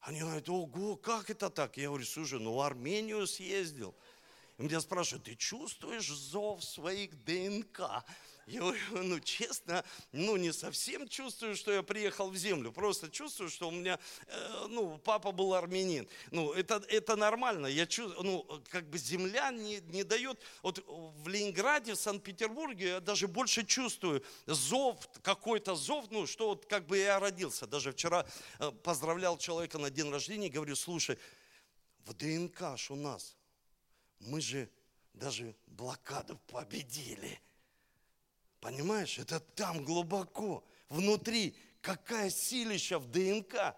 Они 0.02 0.20
говорят, 0.20 0.50
ого, 0.50 0.96
как 0.98 1.32
это 1.32 1.50
так? 1.50 1.78
Я 1.78 1.88
говорю, 1.88 2.06
слушай, 2.06 2.40
ну 2.40 2.54
в 2.54 2.62
Армению 2.62 3.26
съездил. 3.26 3.96
И 4.60 4.64
меня 4.64 4.82
спрашивают, 4.82 5.26
ты 5.26 5.36
чувствуешь 5.36 6.08
зов 6.08 6.64
своих 6.64 7.24
ДНК? 7.24 8.04
Я 8.52 8.60
говорю, 8.60 9.04
ну 9.04 9.20
честно, 9.22 9.86
ну 10.12 10.36
не 10.36 10.52
совсем 10.52 11.08
чувствую, 11.08 11.56
что 11.56 11.72
я 11.72 11.84
приехал 11.84 12.30
в 12.30 12.36
землю. 12.36 12.74
Просто 12.74 13.10
чувствую, 13.10 13.50
что 13.50 13.70
у 13.70 13.72
меня, 13.72 13.98
э, 14.28 14.66
ну, 14.68 14.98
папа 14.98 15.32
был 15.32 15.54
армянин. 15.54 16.06
Ну, 16.32 16.52
это, 16.52 16.84
это 16.90 17.16
нормально. 17.16 17.68
Я 17.68 17.86
чувствую, 17.86 18.26
ну, 18.26 18.62
как 18.70 18.90
бы 18.90 18.98
земля 18.98 19.52
не, 19.52 19.80
не 19.80 20.04
дает. 20.04 20.38
Вот 20.64 20.84
в 20.86 21.30
Ленинграде, 21.30 21.94
в 21.94 21.96
Санкт-Петербурге 21.96 22.88
я 22.88 23.00
даже 23.00 23.30
больше 23.30 23.66
чувствую 23.66 24.22
зов, 24.48 24.98
какой-то 25.22 25.76
зов, 25.76 26.08
ну, 26.12 26.28
что 26.28 26.50
вот 26.50 26.66
как 26.66 26.88
бы 26.88 26.98
я 26.98 27.22
родился. 27.22 27.68
Даже 27.68 27.94
вчера 27.94 28.26
э, 28.60 28.70
поздравлял 28.84 29.38
человека 29.38 29.78
на 29.78 29.90
день 29.90 30.12
рождения, 30.12 30.50
говорю, 30.50 30.76
слушай, 30.76 31.18
в 32.00 32.14
ДНК 32.14 32.78
ж 32.78 32.92
у 32.92 32.96
нас, 32.96 33.38
мы 34.20 34.42
же 34.42 34.70
даже 35.14 35.56
блокаду 35.68 36.38
победили– 36.48 37.40
Понимаешь, 38.62 39.18
это 39.18 39.40
там 39.40 39.84
глубоко, 39.84 40.64
внутри, 40.88 41.56
какая 41.82 42.30
силища 42.30 43.00
в 43.00 43.10
ДНК. 43.10 43.76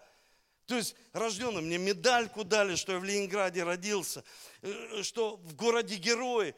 То 0.66 0.76
есть 0.76 0.94
рожденным 1.12 1.64
мне 1.64 1.78
медальку 1.78 2.44
дали, 2.44 2.76
что 2.76 2.92
я 2.92 2.98
в 2.98 3.04
Ленинграде 3.04 3.64
родился, 3.64 4.22
э, 4.60 5.02
что 5.02 5.36
в 5.36 5.56
городе 5.56 5.96
герои. 5.96 6.54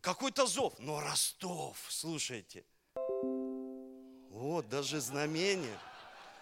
Какой-то 0.00 0.46
зов. 0.46 0.78
Но 0.78 1.00
Ростов, 1.00 1.76
слушайте. 1.88 2.64
Вот, 4.30 4.68
даже 4.68 5.00
знамение. 5.00 5.78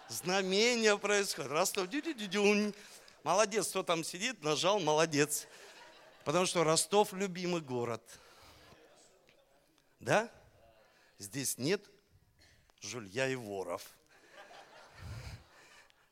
Знамение 0.07 0.97
происходит. 0.99 1.51
Ростов. 1.51 1.87
Дю 1.87 2.01
-дю 2.01 2.15
-дю 2.15 2.75
Молодец, 3.23 3.69
кто 3.69 3.81
там 3.81 4.03
сидит, 4.03 4.43
нажал, 4.43 4.79
молодец. 4.79 5.47
Потому 6.23 6.45
что 6.45 6.63
Ростов 6.63 7.13
любимый 7.13 7.61
город. 7.61 8.03
Да? 9.99 10.29
Здесь 11.17 11.57
нет 11.57 11.89
жулья 12.81 13.27
и 13.27 13.35
воров. 13.35 13.81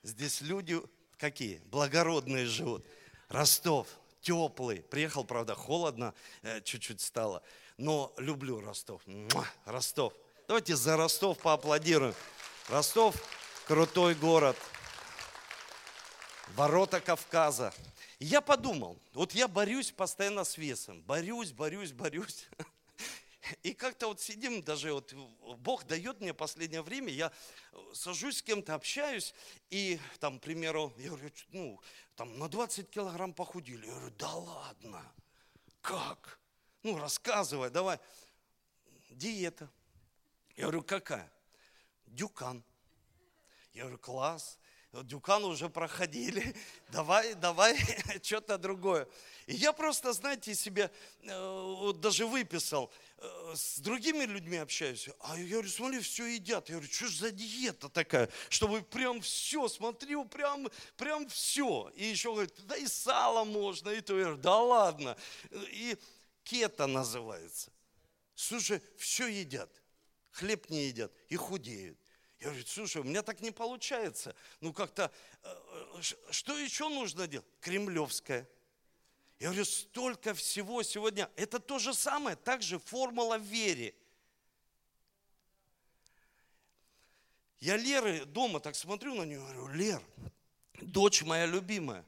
Здесь 0.03 0.41
люди 0.41 0.81
какие? 1.17 1.60
Благородные 1.65 2.45
живут. 2.45 2.86
Ростов, 3.29 3.88
теплый. 4.22 4.81
Приехал, 4.81 5.24
правда, 5.24 5.55
холодно, 5.55 6.13
э, 6.41 6.62
чуть-чуть 6.62 7.01
стало. 7.01 7.41
Но 7.77 8.13
люблю 8.17 8.62
Ростов. 8.62 9.01
Ростов. 9.65 10.13
Давайте 10.48 10.75
за 10.75 10.98
Ростов 10.98 11.38
поаплодируем. 11.39 12.13
Ростов– 12.69 13.15
крутой 13.67 14.15
город. 14.15 14.57
Ворота 16.55 17.00
Кавказа. 17.00 17.74
Я 18.19 18.41
подумал, 18.41 19.00
вот 19.13 19.33
я 19.33 19.48
борюсь 19.48 19.91
постоянно 19.91 20.43
с 20.43 20.57
весом. 20.57 21.01
Борюсь, 21.01 21.51
борюсь, 21.51 21.91
борюсь. 21.91 22.48
И 23.62 23.73
как-то 23.73 24.07
вот 24.07 24.21
сидим, 24.21 24.62
даже 24.62 24.93
вот 24.93 25.13
Бог 25.59 25.85
дает 25.85 26.21
мне 26.21 26.33
последнее 26.33 26.81
время, 26.81 27.12
я 27.12 27.31
сажусь 27.93 28.38
с 28.38 28.41
кем-то, 28.41 28.73
общаюсь, 28.73 29.33
и 29.69 30.00
там, 30.19 30.39
к 30.39 30.43
примеру, 30.43 30.93
я 30.97 31.09
говорю, 31.09 31.29
ну, 31.50 31.81
там 32.15 32.38
на 32.39 32.47
20 32.47 32.89
килограмм 32.89 33.33
похудели. 33.33 33.85
Я 33.85 33.91
говорю, 33.93 34.12
да 34.17 34.33
ладно, 34.33 35.13
как? 35.81 36.39
Ну, 36.83 36.97
рассказывай, 36.97 37.69
давай. 37.69 38.00
Диета. 39.09 39.69
Я 40.55 40.63
говорю, 40.63 40.83
какая? 40.83 41.31
Дюкан. 42.05 42.63
Я 43.73 43.83
говорю, 43.83 43.97
класс. 43.97 44.59
Дюкан 45.01 45.43
уже 45.45 45.69
проходили, 45.69 46.55
давай, 46.89 47.33
давай, 47.33 47.75
что-то 48.23 48.59
другое. 48.59 49.07
И 49.47 49.55
я 49.55 49.73
просто, 49.73 50.13
знаете, 50.13 50.53
себе 50.53 50.91
э, 51.21 51.93
даже 51.95 52.27
выписал, 52.27 52.91
э, 53.12 53.12
с 53.56 53.80
другими 53.80 54.25
людьми 54.25 54.58
общаюсь, 54.58 55.10
а 55.20 55.38
я 55.38 55.48
говорю, 55.48 55.70
смотри, 55.70 56.00
все 56.00 56.25
едят. 56.25 56.70
Я 56.70 56.75
говорю, 56.75 56.92
что 56.92 57.08
ж 57.08 57.15
за 57.15 57.32
диета 57.32 57.89
такая, 57.89 58.30
чтобы 58.50 58.82
прям 58.82 59.22
все, 59.22 59.68
смотрю, 59.68 60.25
прям, 60.25 60.68
прям 60.98 61.27
все. 61.30 61.92
И 61.96 62.06
еще 62.06 62.34
говорит, 62.34 62.53
да 62.65 62.75
и 62.75 62.88
сало 62.88 63.44
можно, 63.44 63.89
и 63.89 64.01
то. 64.01 64.18
Я 64.18 64.25
говорю, 64.25 64.42
да 64.42 64.58
ладно. 64.58 65.18
И 65.72 65.98
кето 66.44 66.88
называется. 66.88 67.72
Слушай, 68.36 68.82
все 68.98 69.27
едят, 69.27 69.70
хлеб 70.32 70.70
не 70.70 70.88
едят 70.88 71.12
и 71.30 71.36
худеют. 71.36 71.98
Я 72.39 72.48
говорю, 72.48 72.65
слушай, 72.65 73.01
у 73.01 73.06
меня 73.06 73.22
так 73.22 73.39
не 73.39 73.51
получается. 73.51 74.36
Ну 74.60 74.74
как-то, 74.74 75.12
э, 75.44 76.01
что 76.32 76.58
еще 76.58 76.89
нужно 76.89 77.27
делать? 77.27 77.48
Кремлевская. 77.62 78.50
Я 79.43 79.50
говорю, 79.50 79.65
столько 79.65 80.33
всего 80.33 80.83
сегодня. 80.83 81.29
Это 81.35 81.59
то 81.59 81.77
же 81.77 81.93
самое, 81.93 82.38
также 82.38 82.79
формула 82.79 83.38
в 83.38 83.41
вере. 83.41 83.93
Я 87.59 87.75
Леры 87.75 88.23
дома 88.23 88.62
так 88.62 88.73
смотрю 88.73 89.15
на 89.15 89.23
нее, 89.23 89.39
говорю, 89.39 89.67
Лер, 89.67 90.01
дочь 90.79 91.23
моя 91.23 91.45
любимая, 91.45 92.05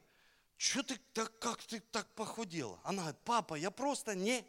что 0.56 0.82
ты 0.82 0.98
так, 1.12 1.38
как 1.38 1.62
ты 1.62 1.80
так 1.80 2.08
похудела? 2.14 2.80
Она 2.82 3.02
говорит, 3.02 3.20
папа, 3.22 3.54
я 3.54 3.70
просто 3.70 4.14
не 4.14 4.42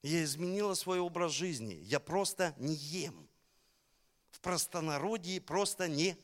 Я 0.00 0.24
изменила 0.24 0.72
свой 0.72 1.00
образ 1.00 1.32
жизни. 1.32 1.74
Я 1.82 2.00
просто 2.00 2.54
не 2.56 2.74
ем. 2.76 3.28
В 4.30 4.40
простонародье 4.40 5.38
просто 5.42 5.86
не. 5.86 6.16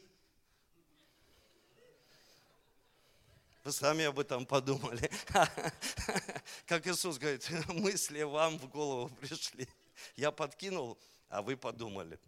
Вы 3.67 3.73
сами 3.73 4.05
об 4.05 4.21
этом 4.21 4.47
подумали. 4.47 5.11
Как 6.67 6.87
Иисус 6.87 7.19
говорит, 7.19 7.51
мысли 7.69 8.23
вам 8.23 8.61
в 8.61 8.69
голову 8.69 9.09
пришли. 9.21 9.67
Я 10.15 10.31
подкинул, 10.31 10.97
а 11.29 11.43
вы 11.43 11.57
подумали. 11.57 12.21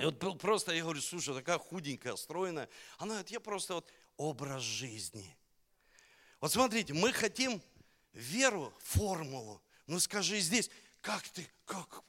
И 0.00 0.04
вот 0.04 0.40
просто 0.40 0.72
я 0.72 0.82
говорю, 0.82 1.00
слушай, 1.00 1.32
такая 1.32 1.58
худенькая, 1.58 2.16
стройная. 2.16 2.68
Она 2.98 3.10
говорит, 3.10 3.30
я 3.30 3.38
просто 3.38 3.74
вот 3.74 3.88
образ 4.16 4.62
жизни. 4.62 5.36
Вот 6.40 6.50
смотрите, 6.50 6.92
мы 6.92 7.12
хотим 7.12 7.62
веру, 8.12 8.74
формулу. 8.80 9.62
Ну 9.86 10.00
скажи 10.00 10.40
здесь, 10.40 10.70
как 11.02 11.22
ты, 11.28 11.46
как, 11.66 12.02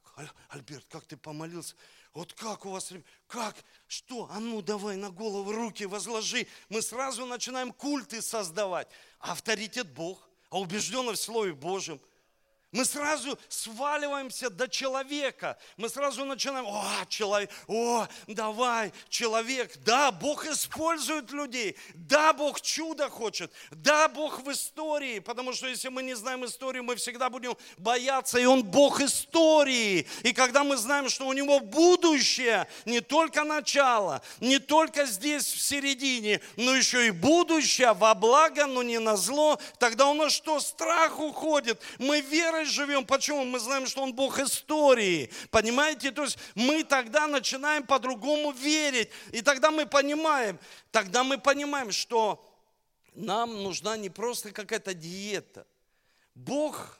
Альберт, 0.49 0.87
как 0.89 1.05
ты 1.05 1.17
помолился? 1.17 1.75
Вот 2.13 2.33
как 2.33 2.65
у 2.65 2.71
вас, 2.71 2.91
как, 3.27 3.55
что? 3.87 4.27
А 4.31 4.39
ну 4.39 4.61
давай 4.61 4.97
на 4.97 5.09
голову 5.09 5.51
руки 5.51 5.85
возложи. 5.85 6.45
Мы 6.69 6.81
сразу 6.81 7.25
начинаем 7.25 7.71
культы 7.71 8.21
создавать. 8.21 8.87
Авторитет 9.19 9.93
Бог, 9.93 10.29
а 10.49 10.59
убежденность 10.59 11.21
в 11.21 11.25
Слове 11.25 11.53
Божьем– 11.53 11.99
мы 12.71 12.85
сразу 12.85 13.37
сваливаемся 13.49 14.49
до 14.49 14.69
человека. 14.69 15.57
Мы 15.75 15.89
сразу 15.89 16.23
начинаем, 16.23 16.65
о, 16.67 17.05
человек, 17.09 17.51
о, 17.67 18.07
давай, 18.27 18.93
человек. 19.09 19.75
Да, 19.83 20.09
Бог 20.11 20.45
использует 20.45 21.31
людей. 21.31 21.75
Да, 21.93 22.31
Бог 22.31 22.61
чудо 22.61 23.09
хочет. 23.09 23.51
Да, 23.71 24.07
Бог 24.07 24.39
в 24.39 24.49
истории. 24.49 25.19
Потому 25.19 25.51
что 25.51 25.67
если 25.67 25.89
мы 25.89 26.01
не 26.01 26.13
знаем 26.13 26.45
историю, 26.45 26.85
мы 26.85 26.95
всегда 26.95 27.29
будем 27.29 27.57
бояться. 27.77 28.39
И 28.39 28.45
Он 28.45 28.63
Бог 28.63 29.01
истории. 29.01 30.07
И 30.23 30.31
когда 30.31 30.63
мы 30.63 30.77
знаем, 30.77 31.09
что 31.09 31.27
у 31.27 31.33
Него 31.33 31.59
будущее, 31.59 32.67
не 32.85 33.01
только 33.01 33.43
начало, 33.43 34.21
не 34.39 34.59
только 34.59 35.05
здесь 35.05 35.45
в 35.45 35.61
середине, 35.61 36.39
но 36.55 36.73
еще 36.73 37.07
и 37.07 37.11
будущее 37.11 37.91
во 37.91 38.15
благо, 38.15 38.65
но 38.65 38.81
не 38.81 38.99
на 38.99 39.17
зло, 39.17 39.59
тогда 39.77 40.07
у 40.07 40.13
нас 40.13 40.31
что? 40.31 40.61
Страх 40.61 41.19
уходит. 41.19 41.81
Мы 41.99 42.21
верой 42.21 42.60
верой 42.61 42.69
живем. 42.69 43.05
Почему? 43.05 43.43
Мы 43.45 43.59
знаем, 43.59 43.87
что 43.87 44.01
Он 44.01 44.13
Бог 44.13 44.39
истории. 44.39 45.29
Понимаете? 45.49 46.11
То 46.11 46.23
есть 46.23 46.37
мы 46.55 46.83
тогда 46.83 47.27
начинаем 47.27 47.85
по-другому 47.85 48.51
верить. 48.51 49.09
И 49.31 49.41
тогда 49.41 49.71
мы 49.71 49.85
понимаем, 49.85 50.59
тогда 50.91 51.23
мы 51.23 51.37
понимаем, 51.37 51.91
что 51.91 52.43
нам 53.13 53.63
нужна 53.63 53.97
не 53.97 54.09
просто 54.09 54.51
какая-то 54.51 54.93
диета. 54.93 55.65
Бог, 56.35 56.97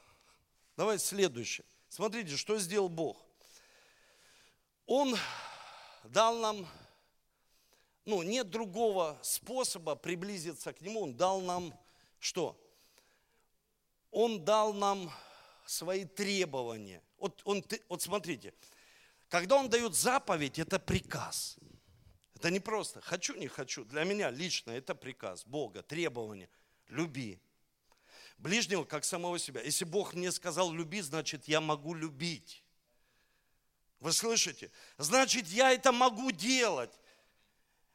давайте 0.78 1.06
следующее. 1.06 1.66
Смотрите, 1.90 2.36
что 2.38 2.58
сделал 2.58 2.90
Бог. 2.90 3.18
Он 4.86 5.18
дал 6.04 6.38
нам, 6.38 6.68
ну, 8.06 8.24
нет 8.24 8.50
другого 8.50 9.18
способа 9.22 9.96
приблизиться 9.96 10.74
к 10.74 10.82
Нему. 10.82 11.04
Он 11.04 11.14
дал 11.14 11.42
нам 11.42 11.74
что? 12.20 12.58
Он 14.12 14.44
дал 14.44 14.74
нам 14.74 15.12
свои 15.72 16.06
требования. 16.06 17.02
Вот, 17.18 17.42
он, 17.46 17.64
вот 17.88 18.02
смотрите, 18.02 18.54
когда 19.30 19.56
он 19.56 19.70
дает 19.70 19.96
заповедь, 19.96 20.60
это 20.60 20.80
приказ. 20.80 21.58
Это 22.36 22.52
не 22.52 22.60
просто 22.60 23.02
хочу, 23.02 23.36
не 23.36 23.48
хочу. 23.48 23.86
Для 23.86 24.04
меня 24.04 24.30
лично 24.30 24.72
это 24.72 24.96
приказ 24.96 25.46
Бога, 25.46 25.82
требование. 25.84 26.50
Люби. 26.88 27.40
Ближнего, 28.38 28.84
как 28.84 29.06
самого 29.06 29.40
себя. 29.40 29.62
Если 29.62 29.86
Бог 29.86 30.14
мне 30.14 30.32
сказал 30.32 30.72
люби, 30.72 31.02
значит 31.02 31.48
я 31.48 31.62
могу 31.62 31.94
любить. 31.94 32.64
Вы 34.00 34.12
слышите? 34.12 34.72
Значит, 34.98 35.48
я 35.48 35.72
это 35.72 35.92
могу 35.92 36.32
делать. 36.32 36.92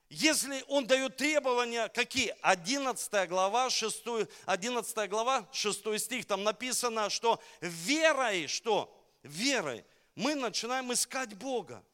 Если 0.08 0.64
он 0.68 0.86
дает 0.86 1.16
требования, 1.16 1.88
какие? 1.88 2.34
11 2.42 3.28
глава, 3.28 3.70
6, 3.70 4.04
11 4.46 5.10
глава, 5.10 5.48
6 5.52 5.98
стих, 5.98 6.26
там 6.26 6.44
написано, 6.44 7.10
что 7.10 7.40
верой, 7.60 8.46
что? 8.46 8.92
Верой 9.22 9.84
мы 10.14 10.34
начинаем 10.34 10.92
искать 10.92 11.34
Бога. 11.34 11.84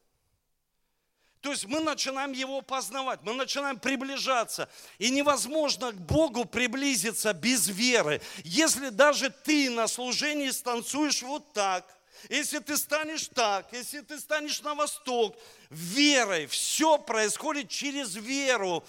То 1.41 1.51
есть 1.51 1.65
мы 1.65 1.81
начинаем 1.81 2.31
Его 2.31 2.61
познавать, 2.61 3.19
мы 3.23 3.33
начинаем 3.33 3.77
приближаться. 3.77 4.69
И 4.97 5.09
невозможно 5.09 5.91
к 5.91 5.95
Богу 5.95 6.45
приблизиться 6.45 7.33
без 7.33 7.67
веры. 7.67 8.21
Если 8.45 8.89
даже 8.89 9.29
ты 9.29 9.69
на 9.69 9.87
служении 9.87 10.49
станцуешь 10.51 11.21
вот 11.21 11.51
так– 11.53 11.85
если 12.29 12.59
ты 12.59 12.77
станешь 12.77 13.27
так, 13.27 13.67
если 13.71 14.01
ты 14.01 14.19
станешь 14.19 14.61
на 14.61 14.75
восток, 14.75 15.37
верой, 15.69 16.47
все 16.47 16.97
происходит 16.97 17.69
через 17.69 18.15
веру. 18.15 18.83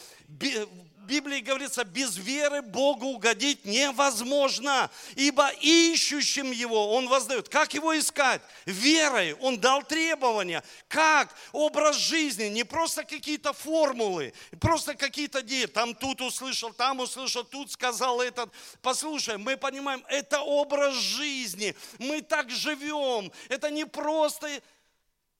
Библии 1.04 1.40
говорится, 1.40 1.84
без 1.84 2.16
веры 2.16 2.62
Богу 2.62 3.06
угодить 3.06 3.64
невозможно, 3.64 4.90
ибо 5.14 5.48
ищущим 5.60 6.50
Его 6.50 6.94
Он 6.94 7.08
воздает. 7.08 7.48
Как 7.48 7.74
Его 7.74 7.98
искать? 7.98 8.42
Верой. 8.66 9.34
Он 9.34 9.58
дал 9.58 9.82
требования. 9.82 10.62
Как? 10.88 11.34
Образ 11.52 11.96
жизни, 11.96 12.44
не 12.44 12.64
просто 12.64 13.04
какие-то 13.04 13.52
формулы, 13.52 14.32
просто 14.60 14.94
какие-то 14.94 15.42
диеты. 15.42 15.72
Там 15.72 15.94
тут 15.94 16.20
услышал, 16.20 16.72
там 16.72 17.00
услышал, 17.00 17.44
тут 17.44 17.70
сказал 17.70 18.20
этот. 18.20 18.52
Послушай, 18.82 19.38
мы 19.38 19.56
понимаем, 19.56 20.04
это 20.08 20.40
образ 20.40 20.94
жизни. 20.94 21.74
Мы 21.98 22.22
так 22.22 22.50
живем. 22.50 23.30
Это 23.48 23.70
не 23.70 23.84
просто 23.86 24.60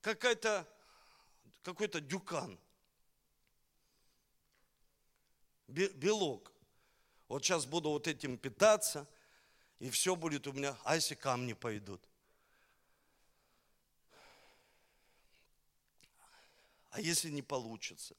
какая-то 0.00 0.66
какой-то 1.62 2.00
дюкан 2.00 2.59
белок. 5.68 6.53
Вот 7.29 7.44
сейчас 7.44 7.66
буду 7.66 7.90
вот 7.90 8.07
этим 8.07 8.37
питаться, 8.38 9.07
и 9.79 9.90
все 9.90 10.14
будет 10.16 10.46
у 10.46 10.53
меня, 10.53 10.77
а 10.85 10.94
если 10.94 11.14
камни 11.14 11.53
пойдут? 11.53 12.03
А 16.90 17.00
если 17.00 17.31
не 17.31 17.42
получится? 17.42 18.14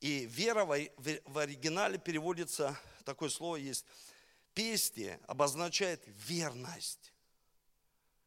И 0.00 0.26
вера 0.26 0.64
в 0.64 1.38
оригинале 1.38 1.98
переводится, 1.98 2.78
такое 3.04 3.28
слово 3.28 3.56
есть, 3.56 3.84
песте 4.54 5.20
обозначает 5.26 6.02
верность. 6.06 7.12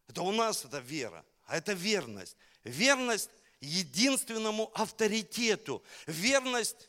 Это 0.07 0.21
у 0.21 0.31
нас 0.31 0.63
это 0.65 0.79
вера, 0.79 1.25
а 1.45 1.57
это 1.57 1.73
верность. 1.73 2.37
Верность 2.63 3.29
единственному 3.59 4.71
авторитету. 4.73 5.83
Верность 6.05 6.87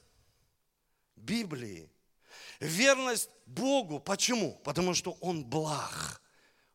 Библии. 1.16 1.90
Верность 2.60 3.30
Богу. 3.46 3.98
Почему? 4.00 4.60
Потому 4.64 4.94
что 4.94 5.16
Он 5.20 5.44
благ. 5.44 6.20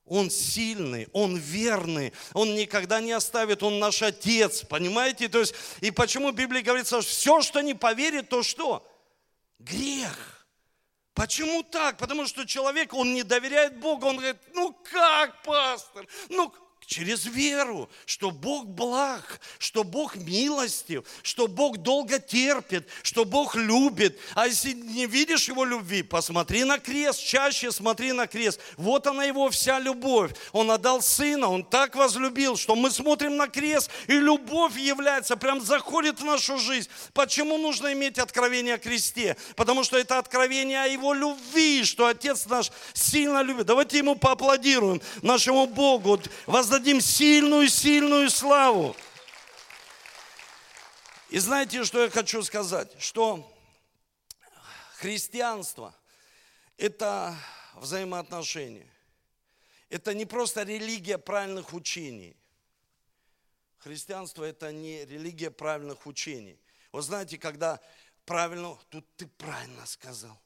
Он 0.05 0.29
сильный, 0.29 1.07
Он 1.13 1.37
верный, 1.37 2.11
Он 2.33 2.53
никогда 2.53 2.99
не 2.99 3.13
оставит, 3.13 3.63
Он 3.63 3.79
наш 3.79 4.01
Отец, 4.01 4.63
понимаете? 4.63 5.29
То 5.29 5.39
есть, 5.39 5.55
и 5.79 5.89
почему 5.89 6.31
в 6.31 6.35
Библии 6.35 6.61
говорится, 6.61 7.01
что 7.01 7.09
все, 7.09 7.41
что 7.41 7.61
не 7.61 7.73
поверит, 7.73 8.27
то 8.27 8.43
что? 8.43 8.85
Грех. 9.59 10.45
Почему 11.13 11.63
так? 11.63 11.97
Потому 11.97 12.25
что 12.25 12.45
человек, 12.45 12.93
он 12.93 13.13
не 13.13 13.23
доверяет 13.23 13.79
Богу, 13.79 14.07
он 14.07 14.17
говорит, 14.17 14.37
ну 14.53 14.73
как, 14.91 15.41
пастор, 15.43 16.07
ну 16.29 16.53
Через 16.87 17.25
веру, 17.25 17.89
что 18.05 18.31
Бог 18.31 18.67
благ, 18.67 19.39
что 19.59 19.85
Бог 19.85 20.17
милостив, 20.17 21.05
что 21.23 21.47
Бог 21.47 21.77
долго 21.77 22.19
терпит, 22.19 22.85
что 23.01 23.23
Бог 23.23 23.55
любит. 23.55 24.19
А 24.35 24.47
если 24.47 24.73
не 24.73 25.05
видишь 25.05 25.47
Его 25.47 25.63
любви, 25.63 26.03
посмотри 26.03 26.65
на 26.65 26.79
крест, 26.79 27.23
чаще 27.23 27.71
смотри 27.71 28.11
на 28.11 28.27
крест. 28.27 28.59
Вот 28.75 29.07
она 29.07 29.23
Его 29.23 29.49
вся 29.49 29.79
любовь. 29.79 30.31
Он 30.51 30.69
отдал 30.69 31.01
Сына, 31.01 31.47
Он 31.47 31.63
так 31.63 31.95
возлюбил, 31.95 32.57
что 32.57 32.75
мы 32.75 32.91
смотрим 32.91 33.37
на 33.37 33.47
крест, 33.47 33.89
и 34.07 34.13
любовь 34.13 34.77
является, 34.77 35.37
прям 35.37 35.61
заходит 35.61 36.19
в 36.19 36.25
нашу 36.25 36.57
жизнь. 36.57 36.89
Почему 37.13 37.57
нужно 37.57 37.93
иметь 37.93 38.19
откровение 38.19 38.73
о 38.73 38.79
кресте? 38.79 39.37
Потому 39.55 39.85
что 39.85 39.97
это 39.97 40.17
откровение 40.17 40.83
о 40.83 40.87
Его 40.87 41.13
любви, 41.13 41.85
что 41.85 42.07
Отец 42.07 42.47
наш 42.47 42.69
сильно 42.93 43.41
любит. 43.43 43.67
Давайте 43.67 43.99
Ему 43.99 44.15
поаплодируем, 44.15 45.01
нашему 45.21 45.67
Богу. 45.67 46.19
Воздадим 46.47 46.70
воздадим 46.71 47.01
сильную-сильную 47.01 48.29
славу. 48.29 48.95
И 51.29 51.37
знаете, 51.37 51.83
что 51.83 52.01
я 52.01 52.09
хочу 52.09 52.41
сказать? 52.43 52.89
Что 52.97 53.53
христианство– 54.95 55.93
это 56.77 57.35
взаимоотношения. 57.75 58.89
Это 59.89 60.13
не 60.13 60.25
просто 60.25 60.63
религия 60.63 61.17
правильных 61.17 61.73
учений. 61.73 62.37
Христианство– 63.79 64.43
это 64.45 64.71
не 64.71 65.03
религия 65.03 65.51
правильных 65.51 66.05
учений. 66.05 66.57
Вы 66.93 67.01
знаете, 67.01 67.37
когда 67.37 67.81
правильно, 68.23 68.77
тут 68.89 69.05
ты 69.17 69.27
правильно 69.27 69.85
сказал, 69.85 70.41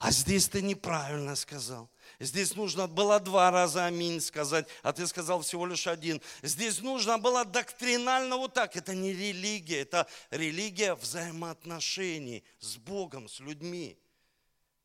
а 0.00 0.10
здесь 0.10 0.48
ты 0.48 0.62
неправильно 0.62 1.36
сказал– 1.36 1.90
Здесь 2.20 2.54
нужно 2.54 2.86
было 2.86 3.18
два 3.18 3.50
раза 3.50 3.86
аминь 3.86 4.20
сказать, 4.20 4.68
а 4.82 4.92
ты 4.92 5.06
сказал 5.06 5.40
всего 5.40 5.64
лишь 5.64 5.86
один. 5.86 6.20
Здесь 6.42 6.80
нужно 6.80 7.18
было 7.18 7.46
доктринально 7.46 8.36
вот 8.36 8.52
так. 8.52 8.76
Это 8.76 8.94
не 8.94 9.14
религия, 9.14 9.80
это 9.80 10.06
религия 10.30 10.94
взаимоотношений 10.94 12.44
с 12.58 12.76
Богом, 12.76 13.26
с 13.26 13.40
людьми. 13.40 13.98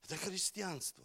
Это 0.05 0.15
христианство. 0.15 1.03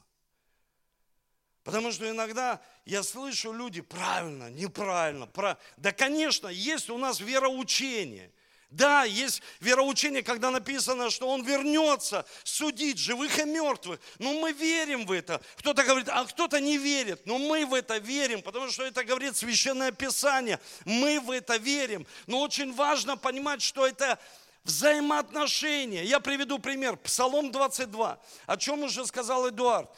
Потому 1.65 1.91
что 1.91 2.09
иногда 2.09 2.63
я 2.85 3.03
слышу 3.03 3.53
люди 3.53 3.81
правильно, 3.81 4.51
неправильно. 4.51 5.27
Прав... 5.27 5.59
Да, 5.77 5.91
конечно, 5.91 6.47
есть 6.47 6.91
у 6.91 6.97
нас 6.97 7.19
вероучение– 7.19 8.33
да, 8.71 9.03
есть 9.03 9.43
вероучение, 9.59 10.23
когда 10.23 10.51
написано, 10.51 11.11
что 11.11 11.29
Он 11.29 11.43
вернется 11.43 12.25
судить 12.45 12.99
живых 12.99 13.39
и 13.39 13.45
мертвых. 13.45 13.99
Но 14.19 14.33
мы 14.35 14.53
верим 14.53 15.07
в 15.07 15.13
это. 15.13 15.41
Кто-то 15.57 15.83
говорит, 15.83 16.09
а 16.09 16.25
кто-то 16.25 16.61
не 16.61 16.79
верит. 16.79 17.27
Но 17.27 17.39
мы 17.39 17.67
в 17.67 17.75
это 17.75 17.99
верим, 17.99 18.43
потому 18.43 18.71
что 18.71 18.85
это 18.85 19.03
говорит 19.03 19.37
Священное 19.37 19.91
Писание. 19.91 20.61
Мы 20.85 21.19
в 21.19 21.33
это 21.33 21.57
верим. 21.57 22.07
Но 22.29 22.41
очень 22.41 22.73
важно 22.73 23.17
понимать, 23.17 23.61
что 23.61 23.85
это 23.85 24.21
взаимоотношения. 24.63 26.05
Я 26.05 26.21
приведу 26.21 26.61
пример. 26.61 26.97
Псалом 26.97 27.51
22. 27.51 28.19
О 28.47 28.57
чем 28.57 28.85
уже 28.85 29.05
сказал 29.05 29.49
Эдуард. 29.49 29.91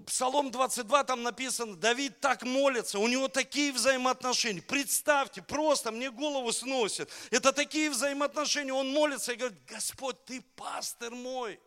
Псалом 0.00 0.50
22, 0.50 1.04
там 1.04 1.22
написано, 1.22 1.76
Давид 1.76 2.20
так 2.20 2.42
молится, 2.42 2.98
у 2.98 3.06
него 3.06 3.28
такие 3.28 3.72
взаимоотношения. 3.72 4.62
Представьте, 4.62 5.42
просто 5.42 5.90
мне 5.90 6.10
голову 6.10 6.52
сносит. 6.52 7.10
Это 7.30 7.52
такие 7.52 7.90
взаимоотношения. 7.90 8.72
Он 8.72 8.90
молится 8.90 9.32
и 9.32 9.36
говорит, 9.36 9.58
Господь, 9.66 10.24
ты 10.24 10.42
пастор 10.56 11.14
мой. 11.14 11.60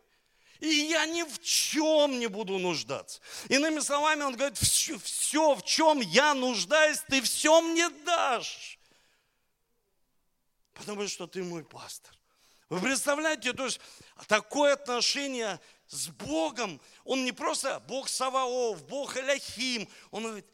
И 0.60 0.66
я 0.66 1.06
ни 1.06 1.22
в 1.22 1.38
чем 1.40 2.18
не 2.18 2.26
буду 2.26 2.58
нуждаться. 2.58 3.20
Иными 3.48 3.78
словами, 3.78 4.22
он 4.22 4.34
говорит, 4.34 4.58
все, 4.58 4.98
все, 4.98 5.54
в 5.54 5.64
чем 5.64 6.00
я 6.00 6.34
нуждаюсь, 6.34 7.00
ты 7.08 7.22
все 7.22 7.60
мне 7.60 7.88
дашь. 8.04 8.78
Потому 10.74 11.06
что 11.06 11.26
ты 11.26 11.44
мой 11.44 11.64
пастор. 11.64 12.14
Вы 12.68 12.80
представляете, 12.80 13.52
то 13.52 13.64
есть 13.64 13.80
такое 14.26 14.74
отношение 14.74 15.60
с 15.88 16.08
Богом. 16.08 16.80
Он 17.04 17.24
не 17.24 17.32
просто 17.32 17.80
Бог 17.80 18.08
Саваоф, 18.08 18.84
Бог 18.86 19.16
Эляхим. 19.16 19.88
Он 20.10 20.24
говорит, 20.24 20.46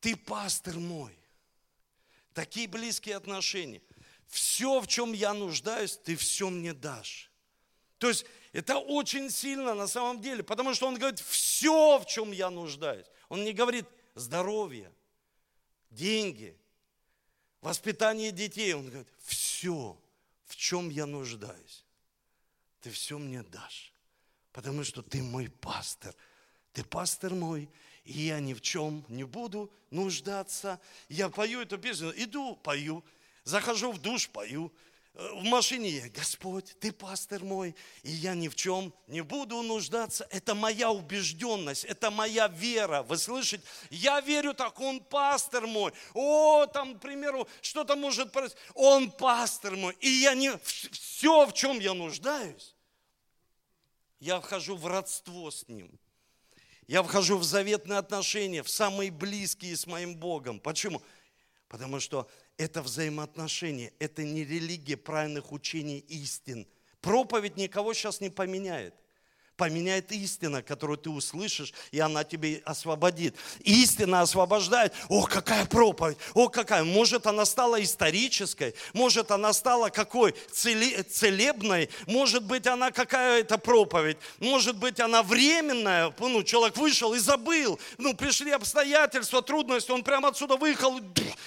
ты 0.00 0.16
пастор 0.16 0.74
мой. 0.74 1.16
Такие 2.34 2.68
близкие 2.68 3.16
отношения. 3.16 3.80
Все, 4.26 4.80
в 4.80 4.86
чем 4.86 5.12
я 5.12 5.32
нуждаюсь, 5.32 5.96
ты 5.96 6.16
все 6.16 6.50
мне 6.50 6.74
дашь. 6.74 7.30
То 7.98 8.08
есть 8.08 8.26
это 8.52 8.78
очень 8.78 9.30
сильно 9.30 9.74
на 9.74 9.86
самом 9.86 10.20
деле, 10.20 10.42
потому 10.42 10.74
что 10.74 10.88
он 10.88 10.96
говорит, 10.96 11.20
все, 11.20 11.98
в 11.98 12.06
чем 12.06 12.32
я 12.32 12.50
нуждаюсь. 12.50 13.06
Он 13.28 13.44
не 13.44 13.52
говорит 13.52 13.86
здоровье, 14.14 14.92
деньги, 15.90 16.58
воспитание 17.60 18.32
детей. 18.32 18.74
Он 18.74 18.88
говорит, 18.88 19.08
все, 19.22 19.96
в 20.44 20.56
чем 20.56 20.90
я 20.90 21.06
нуждаюсь, 21.06 21.84
ты 22.80 22.90
все 22.90 23.16
мне 23.18 23.42
дашь 23.44 23.95
потому 24.56 24.84
что 24.84 25.02
ты 25.02 25.22
мой 25.22 25.50
пастор. 25.50 26.14
Ты 26.72 26.82
пастор 26.82 27.34
мой, 27.34 27.68
и 28.04 28.12
я 28.22 28.40
ни 28.40 28.54
в 28.54 28.62
чем 28.62 29.04
не 29.06 29.24
буду 29.24 29.70
нуждаться. 29.90 30.80
Я 31.10 31.28
пою 31.28 31.60
эту 31.60 31.76
песню, 31.76 32.10
иду, 32.16 32.56
пою, 32.56 33.04
захожу 33.44 33.92
в 33.92 33.98
душ, 33.98 34.30
пою, 34.30 34.72
в 35.12 35.44
машине 35.44 35.90
я, 35.90 36.08
Господь, 36.08 36.74
Ты 36.80 36.90
пастор 36.90 37.44
мой, 37.44 37.76
и 38.02 38.10
я 38.10 38.34
ни 38.34 38.48
в 38.48 38.54
чем 38.54 38.94
не 39.08 39.20
буду 39.20 39.60
нуждаться. 39.60 40.26
Это 40.30 40.54
моя 40.54 40.90
убежденность, 40.90 41.84
это 41.84 42.10
моя 42.10 42.48
вера. 42.48 43.02
Вы 43.02 43.18
слышите? 43.18 43.62
Я 43.90 44.22
верю 44.22 44.54
так, 44.54 44.80
Он 44.80 45.00
пастор 45.00 45.66
мой. 45.66 45.92
О, 46.14 46.64
там, 46.64 46.98
к 46.98 47.02
примеру, 47.02 47.46
что-то 47.60 47.94
может 47.94 48.32
произойти. 48.32 48.62
Он 48.74 49.10
пастор 49.10 49.76
мой, 49.76 49.94
и 50.00 50.08
я 50.08 50.34
не... 50.34 50.56
Все, 50.62 51.44
в 51.44 51.52
чем 51.52 51.78
я 51.78 51.92
нуждаюсь, 51.92 52.75
я 54.26 54.40
вхожу 54.40 54.76
в 54.76 54.86
родство 54.86 55.50
с 55.50 55.68
Ним. 55.68 55.98
Я 56.88 57.02
вхожу 57.02 57.38
в 57.38 57.44
заветные 57.44 57.98
отношения, 57.98 58.62
в 58.62 58.68
самые 58.68 59.10
близкие 59.10 59.76
с 59.76 59.86
моим 59.86 60.16
Богом. 60.16 60.58
Почему? 60.60 61.00
Потому 61.68 62.00
что 62.00 62.28
это 62.56 62.82
взаимоотношения, 62.82 63.92
это 63.98 64.24
не 64.24 64.44
религия 64.44 64.96
правильных 64.96 65.52
учений 65.52 65.98
истин. 65.98 66.66
Проповедь 67.00 67.56
никого 67.56 67.94
сейчас 67.94 68.20
не 68.20 68.30
поменяет 68.30 68.94
поменяет 69.56 70.12
истина, 70.12 70.62
которую 70.62 70.98
ты 70.98 71.10
услышишь, 71.10 71.72
и 71.90 71.98
она 71.98 72.24
тебе 72.24 72.62
освободит. 72.64 73.34
Истина 73.60 74.20
освобождает. 74.20 74.92
О, 75.08 75.24
какая 75.24 75.64
проповедь! 75.66 76.18
О, 76.34 76.48
какая! 76.48 76.84
Может, 76.84 77.26
она 77.26 77.44
стала 77.44 77.82
исторической, 77.82 78.74
может, 78.92 79.30
она 79.30 79.52
стала 79.52 79.88
какой? 79.88 80.34
Целебной, 80.52 81.88
может 82.06 82.44
быть, 82.44 82.66
она 82.66 82.90
какая-то 82.90 83.58
проповедь, 83.58 84.18
может 84.38 84.76
быть, 84.76 85.00
она 85.00 85.22
временная. 85.22 86.14
Ну, 86.18 86.42
человек 86.42 86.76
вышел 86.76 87.14
и 87.14 87.18
забыл. 87.18 87.78
Ну, 87.98 88.14
пришли 88.14 88.50
обстоятельства, 88.50 89.42
трудности, 89.42 89.90
он 89.90 90.02
прямо 90.04 90.28
отсюда 90.28 90.56
выехал 90.56 91.00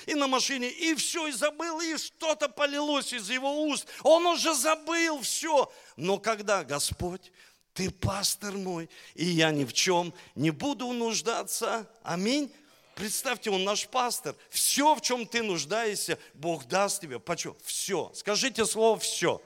и 0.05 0.15
на 0.15 0.27
машине, 0.27 0.69
и 0.69 0.95
все, 0.95 1.27
и 1.27 1.31
забыл, 1.31 1.79
и 1.81 1.97
что-то 1.97 2.49
полилось 2.49 3.13
из 3.13 3.29
его 3.29 3.63
уст. 3.63 3.87
Он 4.03 4.25
уже 4.25 4.53
забыл 4.55 5.21
все. 5.21 5.71
Но 5.95 6.17
когда 6.17 6.63
Господь 6.63 7.31
ты 7.73 7.91
пастор 7.91 8.53
мой, 8.53 8.89
и 9.15 9.25
я 9.25 9.51
ни 9.51 9.65
в 9.65 9.73
чем 9.73 10.13
не 10.36 10.51
буду 10.51 10.91
нуждаться. 10.91 11.89
Аминь. 12.03 12.51
Представьте, 12.95 13.49
он 13.49 13.63
наш 13.63 13.88
пастор. 13.88 14.36
Все, 14.49 14.93
в 14.93 15.01
чем 15.01 15.25
ты 15.25 15.41
нуждаешься, 15.41 16.19
Бог 16.34 16.65
даст 16.65 17.01
тебе. 17.01 17.19
Почему? 17.19 17.55
Все. 17.63 18.12
Скажите 18.13 18.65
слово 18.65 18.99
«все». 18.99 19.41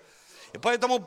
И 0.54 0.58
поэтому 0.60 1.04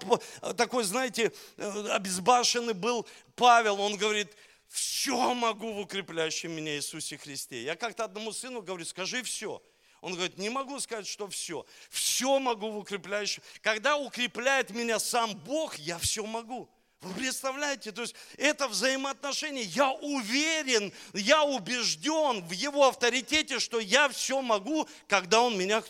такой, 0.57 0.85
знаете, 0.85 1.33
обезбашенный 1.57 2.75
был 2.75 3.07
Павел. 3.37 3.81
Он 3.81 3.97
говорит, 3.97 4.33
все 4.69 5.35
могу 5.35 5.73
в 5.73 5.81
укрепляющем 5.81 6.51
меня 6.51 6.77
Иисусе 6.77 7.17
Христе. 7.17 7.63
Я 7.63 7.77
как-то 7.77 8.05
одному 8.05 8.33
сыну 8.33 8.61
говорю, 8.61 8.85
скажи 8.85 9.23
все. 9.23 9.63
Он 10.01 10.15
говорит, 10.15 10.37
не 10.39 10.51
могу 10.51 10.79
сказать, 10.81 11.07
что 11.07 11.29
все. 11.29 11.65
Все 11.91 12.39
могу 12.39 12.71
в 12.71 12.79
укрепляющем. 12.79 13.43
Когда 13.63 13.97
укрепляет 13.97 14.71
меня 14.71 14.99
сам 14.99 15.35
Бог, 15.39 15.77
я 15.77 15.99
все 15.99 16.25
могу. 16.27 16.69
Вы 17.01 17.15
представляете, 17.15 17.93
то 17.93 18.03
есть 18.03 18.15
это 18.39 18.69
взаимоотношение. 18.69 19.65
Я 19.65 19.93
уверен, 19.93 20.93
я 21.13 21.45
убежден 21.45 22.45
в 22.45 22.53
его 22.53 22.89
авторитете, 22.89 23.59
что 23.59 23.79
я 23.79 24.09
все 24.09 24.41
могу, 24.41 24.89
когда 25.07 25.43
он 25.43 25.59
меня 25.59 25.83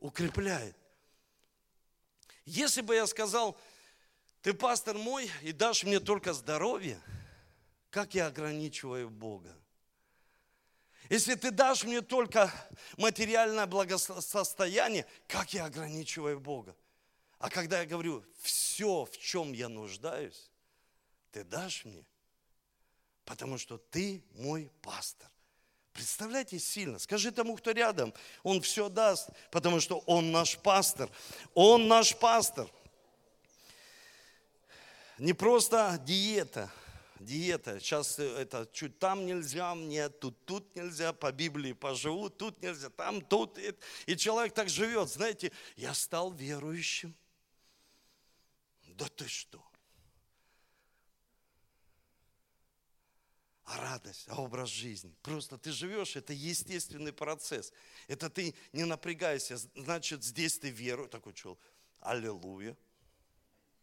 укрепляет. 0.00 0.76
Если 2.44 2.82
бы 2.82 2.94
я 2.94 3.06
сказал, 3.06 3.56
ты 4.42 4.52
пастор 4.52 4.98
мой 4.98 5.30
и 5.42 5.52
дашь 5.52 5.84
мне 5.84 5.98
только 5.98 6.34
здоровье, 6.34 7.00
как 7.90 8.14
я 8.14 8.26
ограничиваю 8.26 9.08
Бога? 9.08 9.56
Если 11.08 11.34
ты 11.34 11.50
дашь 11.50 11.84
мне 11.84 12.02
только 12.02 12.52
материальное 12.98 13.66
благосостояние, 13.66 15.06
как 15.26 15.54
я 15.54 15.64
ограничиваю 15.64 16.40
Бога? 16.40 16.76
А 17.44 17.50
когда 17.50 17.80
я 17.80 17.84
говорю, 17.84 18.24
все, 18.40 19.04
в 19.04 19.18
чем 19.18 19.52
я 19.52 19.68
нуждаюсь, 19.68 20.50
ты 21.30 21.44
дашь 21.44 21.84
мне, 21.84 22.02
потому 23.26 23.58
что 23.58 23.76
ты 23.76 24.24
мой 24.36 24.70
пастор. 24.80 25.28
Представляете, 25.92 26.58
сильно. 26.58 26.98
Скажи 26.98 27.30
тому, 27.32 27.54
кто 27.56 27.72
рядом, 27.72 28.14
он 28.44 28.62
все 28.62 28.88
даст, 28.88 29.28
потому 29.50 29.80
что 29.80 29.98
он 30.06 30.32
наш 30.32 30.56
пастор. 30.56 31.10
Он 31.52 31.86
наш 31.86 32.16
пастор. 32.16 32.66
Не 35.18 35.34
просто 35.34 36.00
диета, 36.02 36.72
диета. 37.20 37.78
Сейчас 37.78 38.18
это 38.18 38.66
чуть 38.72 38.98
там 38.98 39.26
нельзя, 39.26 39.74
нет, 39.74 40.18
тут, 40.18 40.42
тут 40.46 40.74
нельзя, 40.74 41.12
по 41.12 41.30
Библии 41.30 41.74
поживу, 41.74 42.30
тут 42.30 42.62
нельзя, 42.62 42.88
там, 42.88 43.20
тут. 43.20 43.58
И 44.06 44.16
человек 44.16 44.54
так 44.54 44.70
живет, 44.70 45.10
знаете, 45.10 45.52
я 45.76 45.92
стал 45.92 46.32
верующим. 46.32 47.14
Да 48.94 49.08
ты 49.08 49.28
что? 49.28 49.64
а 53.64 53.80
радость, 53.80 54.26
а 54.28 54.40
образ 54.40 54.68
жизни. 54.68 55.14
Просто 55.22 55.56
ты 55.56 55.72
живешь, 55.72 56.16
это 56.16 56.32
естественный 56.32 57.12
процесс. 57.12 57.72
Это 58.08 58.28
ты 58.28 58.54
не 58.72 58.84
напрягайся, 58.84 59.56
значит, 59.74 60.22
здесь 60.22 60.58
ты 60.58 60.70
веруешь. 60.70 61.10
Такой 61.10 61.32
человек, 61.32 61.62
аллилуйя, 62.00 62.76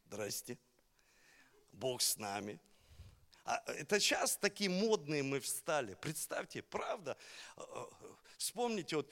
здрасте, 0.06 0.58
Бог 1.72 2.02
с 2.02 2.18
нами. 2.18 2.60
А 3.44 3.64
это 3.66 4.00
сейчас 4.00 4.38
такие 4.38 4.70
модные 4.70 5.24
мы 5.24 5.40
встали. 5.40 5.96
Представьте, 5.96 6.62
правда? 6.62 7.18
А, 7.56 7.64
а, 7.64 7.90
вспомните, 8.38 8.98
вот 8.98 9.12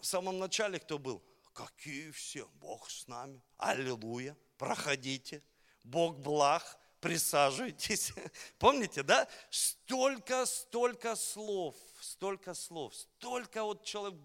в 0.00 0.06
самом 0.06 0.38
начале 0.38 0.78
кто 0.78 0.98
был? 0.98 1.22
Какие 1.52 2.12
все, 2.12 2.48
Бог 2.54 2.88
с 2.88 3.08
нами, 3.08 3.42
аллилуйя, 3.58 4.36
проходите, 4.64 5.42
Бог 5.82 6.16
благ, 6.20 6.62
присаживайтесь. 7.00 8.14
Помните, 8.58 9.02
да? 9.02 9.28
Столько, 9.50 10.46
столько 10.46 11.16
слов, 11.16 11.76
столько 12.00 12.54
слов, 12.54 12.94
столько 12.94 13.62
вот 13.62 13.84
человек 13.84 14.18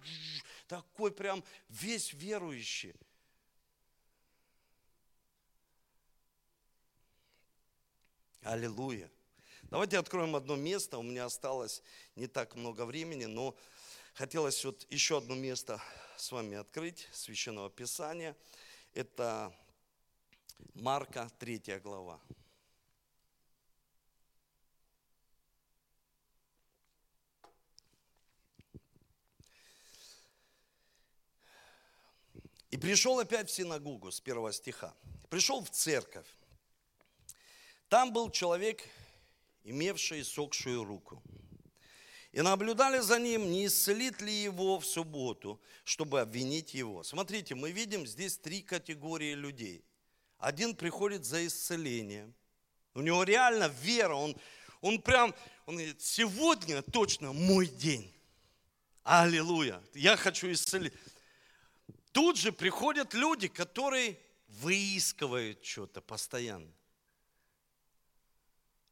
такой 0.68 1.12
прям 1.12 1.44
весь 1.68 2.14
верующий. 2.14 2.96
Аллилуйя. 8.42 9.12
Давайте 9.64 9.98
откроем 9.98 10.38
одно 10.38 10.56
место. 10.56 11.00
У 11.00 11.04
меня 11.04 11.26
осталось 11.26 11.84
не 12.16 12.28
так 12.28 12.56
много 12.56 12.86
времени, 12.86 13.26
но 13.26 13.58
хотелось 14.14 14.64
вот 14.64 14.88
еще 14.90 15.18
одно 15.18 15.36
место 15.36 15.82
с 16.16 16.32
вами 16.32 16.56
открыть, 16.56 17.10
Священного 17.12 17.70
Писания. 17.70 18.38
Это 18.94 19.54
Марка, 20.74 21.30
3 21.40 21.80
глава. 21.84 22.20
И 32.72 32.78
пришел 32.78 33.20
опять 33.20 33.50
в 33.50 33.54
синагогу 33.54 34.12
с 34.12 34.22
первого 34.22 34.54
стиха. 34.54 34.94
Пришел 35.30 35.64
в 35.64 35.70
церковь. 35.70 36.28
Там 37.88 38.14
был 38.14 38.30
человек, 38.30 38.84
имевший 39.64 40.24
сохшую 40.24 40.84
руку. 40.84 41.22
И 42.32 42.42
наблюдали 42.42 43.00
за 43.00 43.18
ним, 43.18 43.50
не 43.50 43.66
исцелит 43.66 44.22
ли 44.22 44.32
его 44.32 44.80
в 44.80 44.86
субботу, 44.86 45.60
чтобы 45.84 46.22
обвинить 46.22 46.76
его. 46.76 47.04
Смотрите, 47.04 47.56
мы 47.56 47.72
видим 47.72 48.06
здесь 48.06 48.38
три 48.38 48.62
категории 48.62 49.34
людей. 49.34 49.84
Один 50.40 50.74
приходит 50.74 51.26
за 51.26 51.46
исцелением. 51.46 52.34
У 52.94 53.02
него 53.02 53.24
реально 53.24 53.68
вера, 53.68 54.16
он, 54.16 54.36
он 54.82 55.02
прям, 55.02 55.36
он 55.66 55.76
говорит, 55.76 56.02
сегодня 56.02 56.82
точно 56.82 57.34
мой 57.34 57.68
день. 57.68 58.14
Аллилуйя, 59.04 59.84
я 59.94 60.16
хочу 60.16 60.52
исцелить. 60.52 60.94
Тут 62.14 62.38
же 62.38 62.52
приходят 62.52 63.14
люди, 63.14 63.50
которые 63.50 64.18
выискивают 64.48 65.64
что-то 65.64 66.02
постоянно. 66.02 66.72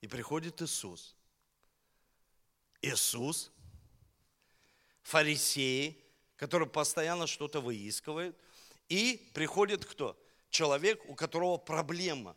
И 0.01 0.07
приходит 0.07 0.61
Иисус. 0.61 1.15
Иисус, 2.81 3.51
фарисеи, 5.01 5.97
которые 6.35 6.69
постоянно 6.69 7.25
что-то 7.25 7.61
выискивают. 7.61 8.37
И 8.89 9.31
приходит 9.33 9.85
кто? 9.85 10.17
Человек, 10.49 11.01
у 11.09 11.15
которого 11.15 11.57
проблема. 11.57 12.35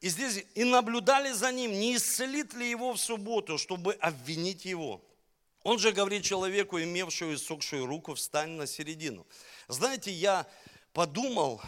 И 0.00 0.08
здесь 0.08 0.44
и 0.54 0.64
наблюдали 0.64 1.32
за 1.32 1.52
ним, 1.52 1.72
не 1.72 1.96
исцелит 1.96 2.54
ли 2.54 2.68
его 2.68 2.92
в 2.92 2.98
субботу, 2.98 3.58
чтобы 3.58 3.94
обвинить 3.94 4.64
его. 4.64 5.02
Он 5.62 5.78
же 5.78 5.92
говорит 5.92 6.22
человеку, 6.22 6.78
имевшую 6.78 7.34
иссохшую 7.34 7.86
руку, 7.86 8.14
встань 8.14 8.50
на 8.50 8.66
середину. 8.66 9.26
Знаете, 9.66 10.12
я 10.12 10.46
подумал, 10.92 11.60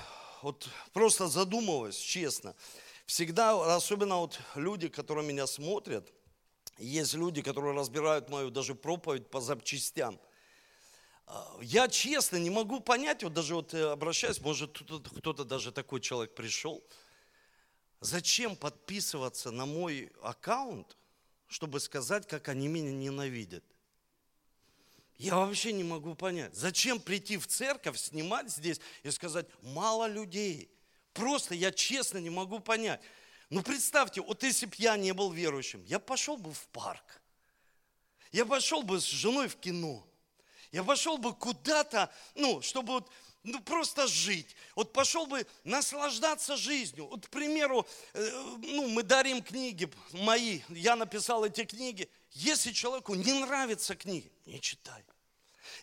вот 0.42 0.68
просто 0.92 1.26
задумываясь, 1.26 1.96
честно, 1.96 2.54
всегда, 3.06 3.74
особенно 3.74 4.18
вот 4.18 4.40
люди, 4.54 4.88
которые 4.88 5.26
меня 5.26 5.46
смотрят, 5.46 6.12
есть 6.78 7.14
люди, 7.14 7.42
которые 7.42 7.74
разбирают 7.74 8.28
мою 8.28 8.50
даже 8.50 8.74
проповедь 8.74 9.28
по 9.30 9.40
запчастям. 9.40 10.20
А, 11.30 11.58
я 11.60 11.88
честно 11.88 12.38
не 12.38 12.48
могу 12.48 12.80
понять, 12.80 13.22
вот 13.22 13.34
даже 13.34 13.54
вот 13.54 13.74
э, 13.74 13.90
обращаюсь, 13.90 14.40
может 14.40 14.78
кто-то 15.18 15.44
даже 15.44 15.72
такой 15.72 16.00
человек 16.00 16.34
пришел, 16.34 16.82
зачем 18.00 18.56
подписываться 18.56 19.50
на 19.50 19.66
мой 19.66 20.10
аккаунт, 20.22 20.96
чтобы 21.46 21.80
сказать, 21.80 22.26
как 22.26 22.48
они 22.48 22.66
меня 22.66 22.92
ненавидят. 22.92 23.62
Я 25.18 25.36
вообще 25.36 25.72
не 25.72 25.84
могу 25.84 26.14
понять, 26.14 26.54
зачем 26.54 26.98
прийти 26.98 27.36
в 27.36 27.46
церковь, 27.46 27.98
снимать 27.98 28.50
здесь 28.50 28.80
и 29.02 29.10
сказать, 29.10 29.46
мало 29.60 30.06
людей. 30.06 30.70
Просто 31.12 31.54
я 31.54 31.72
честно 31.72 32.18
не 32.18 32.30
могу 32.30 32.60
понять. 32.60 33.02
Ну 33.50 33.62
представьте, 33.62 34.22
вот 34.22 34.42
если 34.44 34.64
бы 34.64 34.74
я 34.78 34.96
не 34.96 35.12
был 35.12 35.30
верующим, 35.30 35.84
я 35.84 35.98
пошел 35.98 36.38
бы 36.38 36.54
в 36.54 36.68
парк. 36.68 37.20
Я 38.32 38.46
пошел 38.46 38.82
бы 38.82 38.98
с 38.98 39.04
женой 39.04 39.48
в 39.48 39.56
кино. 39.56 40.07
Я 40.72 40.84
пошел 40.84 41.18
бы 41.18 41.34
куда-то, 41.34 42.12
ну, 42.34 42.60
чтобы 42.60 42.94
вот, 42.94 43.10
ну, 43.42 43.60
просто 43.60 44.06
жить. 44.06 44.54
Вот 44.74 44.92
пошел 44.92 45.26
бы 45.26 45.46
наслаждаться 45.64 46.56
жизнью. 46.56 47.06
Вот, 47.06 47.26
к 47.26 47.30
примеру, 47.30 47.86
э, 48.12 48.30
ну, 48.58 48.88
мы 48.88 49.02
дарим 49.02 49.42
книги 49.42 49.90
мои. 50.12 50.60
Я 50.68 50.96
написал 50.96 51.44
эти 51.44 51.64
книги. 51.64 52.08
Если 52.32 52.72
человеку 52.72 53.14
не 53.14 53.32
нравятся 53.32 53.96
книги, 53.96 54.30
не 54.44 54.60
читай. 54.60 55.02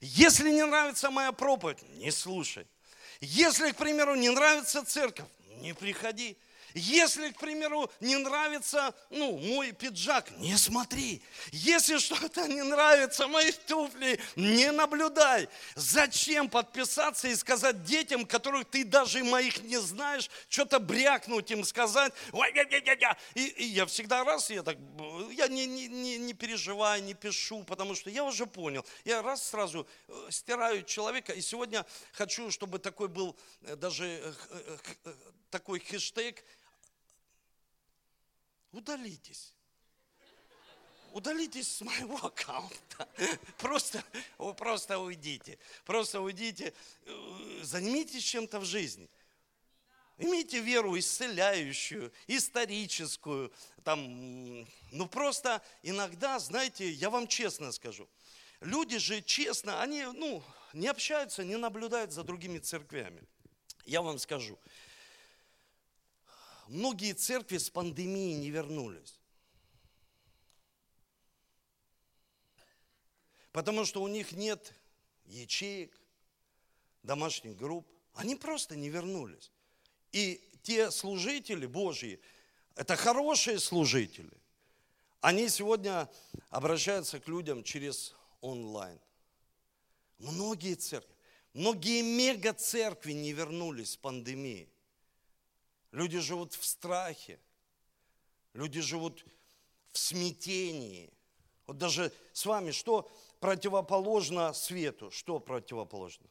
Если 0.02 0.52
не 0.52 0.65
нравится 0.65 1.10
моя 1.10 1.32
проповедь, 1.32 1.82
не 1.98 2.12
слушай. 2.12 2.67
Если, 3.21 3.71
к 3.71 3.78
примеру, 3.78 4.15
не 4.15 4.30
нравится 4.30 4.86
церковь, 4.86 5.28
не 5.62 5.74
приходи. 5.74 6.38
Если, 6.76 7.32
к 7.32 7.38
примеру, 7.38 7.90
не 8.02 8.18
нравится, 8.18 8.94
ну, 9.10 9.38
мой 9.38 9.72
пиджак, 9.72 10.30
не 10.40 10.58
смотри. 10.58 11.24
Если 11.54 11.98
что-то 11.98 12.48
не 12.50 12.62
нравится, 12.64 13.28
мои 13.28 13.52
туфли, 13.52 14.20
не 14.36 14.72
наблюдай. 14.74 15.48
Зачем 15.76 16.50
подписаться 16.50 17.30
и 17.30 17.36
сказать 17.36 17.86
детям, 17.86 18.26
которых 18.26 18.70
ты 18.70 18.84
даже 18.84 19.24
моих 19.24 19.64
не 19.64 19.80
знаешь, 19.80 20.30
что-то 20.50 20.80
брякнуть 20.80 21.50
им, 21.50 21.64
сказать, 21.64 22.12
ой, 22.34 22.52
я, 22.54 22.64
я, 22.70 22.78
я, 22.80 22.94
я. 23.00 23.18
И, 23.36 23.46
и 23.46 23.64
я 23.64 23.86
всегда 23.86 24.26
раз, 24.26 24.50
я 24.50 24.62
так, 24.62 24.78
я 25.32 25.48
не, 25.48 25.66
не, 25.66 25.88
не, 25.88 26.18
не 26.18 26.34
переживаю, 26.34 27.02
не 27.02 27.14
пишу, 27.14 27.64
потому 27.64 27.96
что 27.96 28.10
я 28.10 28.26
уже 28.26 28.46
понял. 28.46 28.86
Я 29.06 29.22
раз 29.22 29.48
сразу 29.48 29.88
э, 30.10 30.28
стираю 30.30 30.84
человека, 30.84 31.32
и 31.32 31.40
сегодня 31.40 31.86
хочу, 32.12 32.52
чтобы 32.52 32.80
такой 32.80 33.08
был 33.08 33.38
э, 33.62 33.78
даже 33.78 34.06
э, 34.06 34.34
такой 35.50 35.80
хэштег 35.80 36.44
удалитесь. 38.76 39.54
Удалитесь 41.14 41.78
с 41.78 41.82
моего 41.82 42.18
аккаунта. 42.18 43.08
Просто, 43.58 44.04
просто 44.58 45.00
уйдите. 45.00 45.58
Просто 45.86 46.20
уйдите. 46.20 46.74
Займитесь 47.62 48.24
чем-то 48.24 48.60
в 48.60 48.66
жизни. 48.66 49.10
Имейте 50.18 50.60
веру 50.60 50.98
исцеляющую, 50.98 52.12
историческую. 52.28 53.52
Там, 53.84 54.68
ну 54.92 55.08
просто 55.10 55.62
иногда, 55.84 56.40
знаете, 56.40 56.90
я 56.90 57.10
вам 57.10 57.28
честно 57.28 57.72
скажу, 57.72 58.10
люди 58.62 58.98
же 58.98 59.22
честно, 59.22 59.82
они 59.82 60.04
ну, 60.04 60.44
не 60.74 60.88
общаются, 60.88 61.44
не 61.44 61.58
наблюдают 61.58 62.12
за 62.12 62.24
другими 62.24 62.60
церквями. 62.60 63.24
Я 63.86 64.02
вам 64.02 64.20
скажу, 64.20 64.58
многие 66.67 67.13
церкви 67.13 67.58
с 67.58 67.69
пандемией 67.69 68.36
не 68.36 68.49
вернулись. 68.49 69.19
Потому 73.51 73.86
что 73.86 74.01
у 74.01 74.08
них 74.08 74.34
нет 74.34 74.73
ячеек, 75.25 75.97
домашних 77.04 77.56
групп. 77.56 77.88
Они 78.13 78.36
просто 78.36 78.75
не 78.75 78.89
вернулись. 78.89 79.51
И 80.12 80.41
те 80.63 80.91
служители 80.91 81.65
Божьи, 81.65 82.19
это 82.75 82.95
хорошие 82.95 83.60
служители. 83.60 84.32
Они 85.21 85.47
сегодня 85.49 86.10
обращаются 86.49 87.19
к 87.19 87.28
людям 87.28 87.63
через 87.63 88.13
онлайн. 88.41 88.99
Многие 90.19 90.75
церкви, 90.75 91.15
многие 91.54 92.01
мега-церкви 92.01 93.13
не 93.13 93.34
вернулись 93.34 93.91
с 93.91 93.97
пандемии. 93.97 94.69
Люди 95.95 96.19
живут 96.19 96.53
в 96.53 96.65
страхе. 96.65 97.39
Люди 98.51 98.81
живут 98.81 99.25
в 99.93 99.97
смятении. 99.97 101.10
Вот 101.67 101.77
даже 101.77 102.12
с 102.34 102.45
вами, 102.45 102.71
что 102.71 103.10
противоположно 103.39 104.51
свету? 104.51 105.10
Что 105.10 105.39
противоположно? 105.39 106.27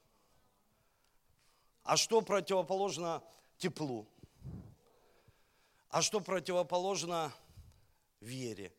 А 1.83 1.97
что 1.97 2.21
противоположно 2.21 3.25
теплу? 3.57 4.07
А 5.89 6.03
что 6.03 6.21
противоположно 6.21 7.33
вере? 8.21 8.71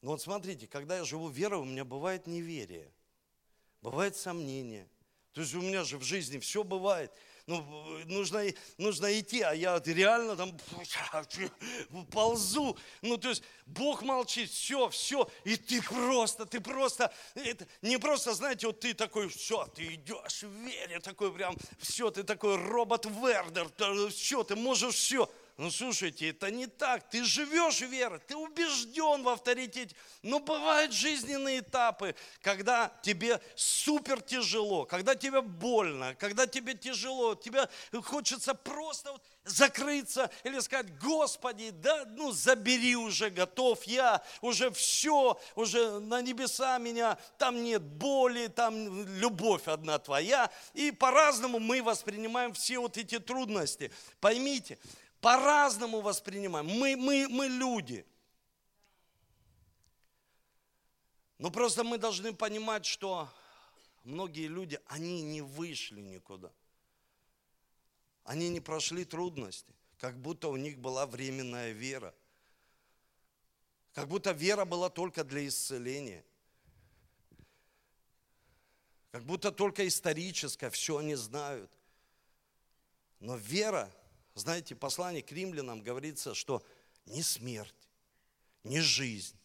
Но 0.00 0.12
вот 0.12 0.22
смотрите, 0.22 0.68
когда 0.68 0.98
я 0.98 1.04
живу 1.04 1.28
верой, 1.28 1.58
у 1.58 1.64
меня 1.64 1.84
бывает 1.84 2.28
неверие, 2.28 2.94
бывает 3.82 4.14
сомнение. 4.14 4.88
То 5.34 5.40
есть 5.40 5.54
у 5.54 5.60
меня 5.60 5.84
же 5.84 5.98
в 5.98 6.04
жизни 6.04 6.38
все 6.38 6.62
бывает. 6.62 7.12
Ну, 7.46 7.62
нужно, 8.06 8.42
нужно 8.78 9.18
идти, 9.18 9.42
а 9.42 9.52
я 9.52 9.82
реально 9.84 10.34
там 10.34 10.56
ползу. 12.10 12.78
Ну, 13.02 13.18
то 13.18 13.28
есть 13.28 13.42
Бог 13.66 14.02
молчит, 14.02 14.48
все, 14.48 14.88
все, 14.88 15.28
и 15.44 15.56
ты 15.56 15.82
просто, 15.82 16.46
ты 16.46 16.60
просто, 16.60 17.12
это, 17.34 17.66
не 17.82 17.98
просто, 17.98 18.32
знаете, 18.32 18.68
вот 18.68 18.80
ты 18.80 18.94
такой, 18.94 19.28
все, 19.28 19.66
ты 19.74 19.94
идешь 19.94 20.42
в 20.42 21.00
такой 21.00 21.34
прям, 21.34 21.54
все, 21.80 22.10
ты 22.10 22.22
такой 22.22 22.56
робот 22.56 23.04
Вердер, 23.04 23.68
все, 24.10 24.42
ты 24.42 24.56
можешь 24.56 24.94
все. 24.94 25.28
Ну, 25.56 25.70
слушайте, 25.70 26.30
это 26.30 26.50
не 26.50 26.66
так. 26.66 27.08
Ты 27.08 27.24
живешь 27.24 27.80
верой, 27.80 28.18
ты 28.26 28.34
убежден 28.34 29.22
в 29.22 29.28
авторитете. 29.28 29.94
Но 30.22 30.40
бывают 30.40 30.92
жизненные 30.92 31.60
этапы, 31.60 32.16
когда 32.40 32.92
тебе 33.02 33.40
супер 33.54 34.20
тяжело, 34.20 34.84
когда 34.84 35.14
тебе 35.14 35.42
больно, 35.42 36.16
когда 36.16 36.48
тебе 36.48 36.74
тяжело, 36.74 37.36
тебе 37.36 37.68
хочется 38.02 38.54
просто 38.54 39.12
вот 39.12 39.22
закрыться 39.44 40.28
или 40.42 40.58
сказать, 40.58 40.98
Господи, 40.98 41.70
да, 41.70 42.04
ну 42.06 42.32
забери 42.32 42.96
уже, 42.96 43.30
готов 43.30 43.84
я, 43.84 44.24
уже 44.40 44.70
все, 44.72 45.38
уже 45.54 46.00
на 46.00 46.20
небеса 46.20 46.78
меня, 46.78 47.16
там 47.38 47.62
нет 47.62 47.82
боли, 47.82 48.48
там 48.48 49.06
любовь 49.18 49.68
одна 49.68 50.00
твоя. 50.00 50.50
И 50.72 50.90
по-разному 50.90 51.60
мы 51.60 51.80
воспринимаем 51.80 52.54
все 52.54 52.78
вот 52.78 52.96
эти 52.96 53.20
трудности. 53.20 53.92
Поймите, 54.20 54.78
по-разному 55.24 56.02
воспринимаем. 56.02 56.66
Мы, 56.66 56.96
мы, 56.96 57.26
мы 57.30 57.46
люди. 57.46 58.04
Но 61.38 61.50
просто 61.50 61.82
мы 61.82 61.96
должны 61.96 62.34
понимать, 62.34 62.84
что 62.84 63.32
многие 64.04 64.48
люди, 64.48 64.78
они 64.84 65.22
не 65.22 65.40
вышли 65.40 66.02
никуда. 66.02 66.52
Они 68.24 68.50
не 68.50 68.60
прошли 68.60 69.06
трудности, 69.06 69.74
как 69.98 70.20
будто 70.20 70.48
у 70.48 70.56
них 70.56 70.78
была 70.78 71.06
временная 71.06 71.72
вера. 71.72 72.14
Как 73.94 74.08
будто 74.08 74.32
вера 74.32 74.66
была 74.66 74.90
только 74.90 75.24
для 75.24 75.48
исцеления. 75.48 76.22
Как 79.10 79.24
будто 79.24 79.50
только 79.50 79.88
историческая, 79.88 80.68
все 80.68 80.98
они 80.98 81.14
знают. 81.14 81.70
Но 83.20 83.36
вера 83.36 83.90
знаете, 84.34 84.74
послание 84.74 85.22
к 85.22 85.30
римлянам 85.32 85.82
говорится, 85.82 86.34
что 86.34 86.64
не 87.06 87.22
смерть, 87.22 87.74
не 88.64 88.80
жизнь, 88.80 89.36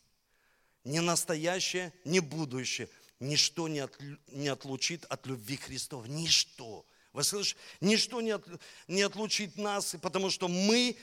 не 0.83 0.99
настоящее, 0.99 1.93
не 2.05 2.19
будущее, 2.19 2.89
ничто 3.19 3.67
не, 3.67 3.79
от, 3.79 3.97
не 4.27 4.47
отлучит 4.47 5.05
от 5.05 5.27
любви 5.27 5.57
Христов. 5.57 6.07
Ничто. 6.07 6.85
Вы 7.13 7.23
слышите? 7.23 7.59
Ничто 7.81 8.21
не, 8.21 8.31
от, 8.31 8.47
не 8.87 9.03
отлучит 9.03 9.57
нас, 9.57 9.95
потому 10.01 10.29
что 10.31 10.47
мы 10.47 10.97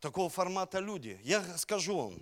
такого 0.00 0.28
формата 0.30 0.80
люди. 0.80 1.20
Я 1.22 1.58
скажу 1.58 1.96
вам, 1.96 2.18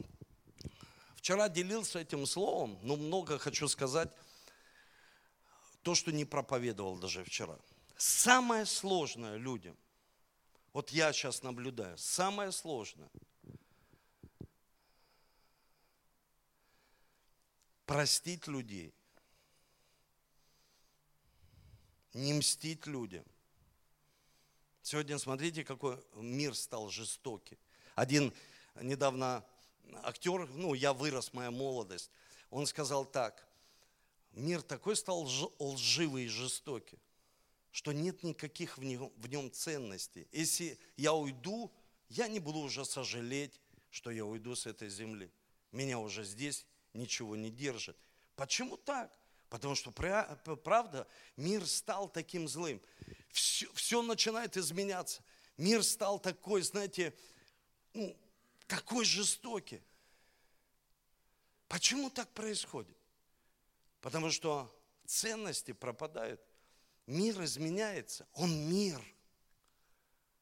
вчера 1.16 1.48
делился 1.48 2.00
этим 2.00 2.26
словом, 2.26 2.79
но 2.83 2.96
много 2.96 3.38
хочу 3.38 3.68
сказать, 3.68 4.11
то, 5.83 5.94
что 5.94 6.12
не 6.12 6.26
проповедовал 6.26 6.98
даже 6.98 7.24
вчера– 7.24 7.59
Самое 8.03 8.65
сложное 8.65 9.37
людям, 9.37 9.77
вот 10.73 10.89
я 10.89 11.13
сейчас 11.13 11.43
наблюдаю, 11.43 11.99
самое 11.99 12.51
сложное– 12.51 13.11
простить 17.85 18.47
людей, 18.47 18.95
не 22.15 22.33
мстить 22.33 22.87
людям. 22.87 23.27
Сегодня 24.81 25.19
смотрите, 25.19 25.63
какой 25.63 26.03
мир 26.15 26.55
стал 26.55 26.89
жестокий. 26.89 27.59
Один 27.97 28.33
недавно 28.81 29.45
актер, 30.05 30.49
ну, 30.49 30.73
я 30.73 30.95
вырос, 30.95 31.35
моя 31.35 31.51
молодость, 31.51 32.11
он 32.49 32.67
сказал 32.67 33.05
так, 33.05 33.47
мир 34.33 34.63
такой 34.63 34.97
стал 34.97 35.29
лживый 35.59 36.25
и 36.25 36.29
жестокий, 36.29 36.99
что 37.73 37.93
нет 37.93 38.23
никаких 38.23 38.79
в 38.79 38.85
нем, 38.85 39.13
в 39.17 39.29
нем 39.29 39.51
ценностей. 39.51 40.27
Если 40.33 40.79
я 40.97 41.13
уйду, 41.13 41.73
я 42.09 42.29
не 42.29 42.41
буду 42.41 42.59
уже 42.59 42.85
сожалеть, 42.85 43.61
что 43.91 44.11
я 44.11 44.25
уйду 44.25 44.55
с 44.55 44.67
этой 44.67 44.89
земли. 44.89 45.31
Меня 45.73 45.99
уже 45.99 46.25
здесь 46.25 46.67
ничего 46.95 47.37
не 47.37 47.51
держит. 47.51 47.97
Почему 48.35 48.77
так? 48.77 49.17
Потому 49.49 49.75
что, 49.75 49.91
правда, 49.93 51.09
мир 51.37 51.67
стал 51.67 52.09
таким 52.09 52.49
злым. 52.49 52.81
Все, 53.31 53.71
все 53.75 54.03
начинает 54.03 54.57
изменяться. 54.57 55.23
Мир 55.57 55.83
стал 55.83 56.19
такой, 56.19 56.63
знаете, 56.63 57.15
ну, 57.93 58.17
такой 58.67 59.05
жестокий. 59.05 59.83
Почему 61.69 62.11
так 62.11 62.29
происходит? 62.31 62.97
Потому 64.01 64.31
что 64.31 64.73
ценности 65.07 65.73
пропадают. 65.73 66.41
Мир 67.07 67.43
изменяется, 67.45 68.27
он 68.35 68.69
мир. 68.69 69.01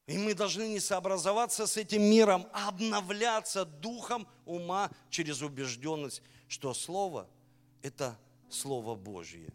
И 0.07 0.17
мы 0.17 0.33
должны 0.33 0.67
не 0.67 0.79
сообразоваться 0.79 1.67
с 1.67 1.77
этим 1.77 2.01
миром, 2.01 2.47
а 2.51 2.69
обновляться 2.69 3.65
духом 3.65 4.27
ума 4.45 4.89
через 5.09 5.41
убежденность, 5.41 6.21
что 6.47 6.73
Слово– 6.73 7.29
это 7.81 8.19
Слово 8.49 8.95
Божье. 8.95 9.53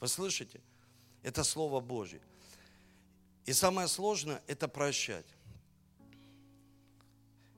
Вы 0.00 0.08
слышите? 0.08 0.60
Это 1.22 1.44
Слово 1.44 1.80
Божье. 1.80 2.20
И 3.44 3.52
самое 3.52 3.86
сложное– 3.86 4.42
это 4.46 4.66
прощать. 4.66 5.26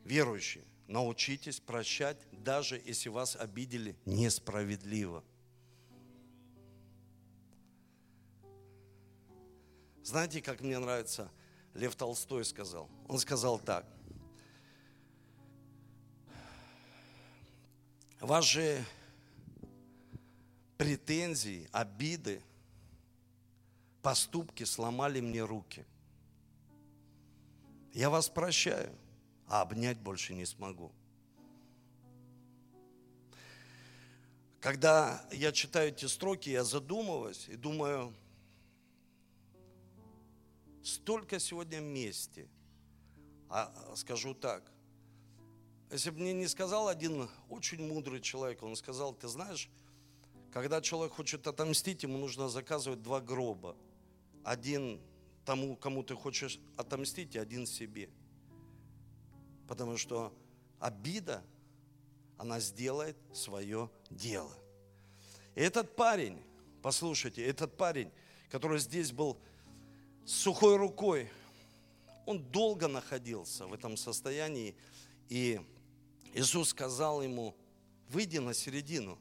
Верующие, 0.04 0.64
научитесь 0.86 1.60
прощать, 1.60 2.18
даже 2.32 2.80
если 2.84 3.08
вас 3.08 3.36
обидели 3.36 3.96
несправедливо– 4.04 5.24
Знаете, 10.08 10.40
как 10.40 10.62
мне 10.62 10.78
нравится, 10.78 11.30
Лев 11.74 11.94
Толстой 11.94 12.42
сказал? 12.42 12.88
Он 13.08 13.18
сказал 13.18 13.58
так. 13.58 13.84
Ваши 18.18 18.82
претензии, 20.78 21.68
обиды, 21.72 22.40
поступки 24.00 24.64
сломали 24.64 25.20
мне 25.20 25.44
руки. 25.44 25.84
Я 27.92 28.08
вас 28.08 28.30
прощаю, 28.30 28.90
а 29.46 29.60
обнять 29.60 29.98
больше 29.98 30.32
не 30.32 30.46
смогу. 30.46 30.90
Когда 34.58 35.22
я 35.32 35.52
читаю 35.52 35.90
эти 35.90 36.06
строки, 36.06 36.48
я 36.48 36.64
задумываюсь 36.64 37.46
и 37.50 37.56
думаю, 37.56 38.14
Столько 40.88 41.38
сегодня 41.38 41.80
мести. 41.80 42.48
А 43.50 43.92
скажу 43.94 44.32
так, 44.32 44.72
если 45.90 46.08
бы 46.08 46.20
мне 46.20 46.32
не 46.32 46.48
сказал 46.48 46.88
один 46.88 47.28
очень 47.50 47.86
мудрый 47.86 48.22
человек, 48.22 48.62
он 48.62 48.74
сказал, 48.74 49.12
ты 49.12 49.28
знаешь, 49.28 49.68
когда 50.50 50.80
человек 50.80 51.12
хочет 51.12 51.46
отомстить, 51.46 52.04
ему 52.04 52.16
нужно 52.16 52.48
заказывать 52.48 53.02
два 53.02 53.20
гроба. 53.20 53.76
Один 54.44 54.98
тому, 55.44 55.76
кому 55.76 56.02
ты 56.02 56.14
хочешь 56.14 56.58
отомстить, 56.78 57.34
и 57.34 57.38
один 57.38 57.66
себе. 57.66 58.08
Потому 59.68 59.98
что 59.98 60.32
обида, 60.80 61.44
она 62.38 62.60
сделает 62.60 63.18
свое 63.34 63.90
дело. 64.08 64.56
И 65.54 65.60
этот 65.60 65.94
парень, 65.96 66.42
послушайте, 66.80 67.44
этот 67.44 67.76
парень, 67.76 68.10
который 68.48 68.78
здесь 68.78 69.12
был 69.12 69.38
сухой 70.28 70.76
рукой. 70.76 71.30
он 72.26 72.42
долго 72.42 72.88
находился 72.88 73.66
в 73.66 73.72
этом 73.72 73.96
состоянии, 73.96 74.76
и 75.30 75.60
Иисус 76.34 76.68
сказал 76.68 77.22
ему, 77.22 77.56
выйди 78.10 78.36
на 78.36 78.52
середину. 78.52 79.18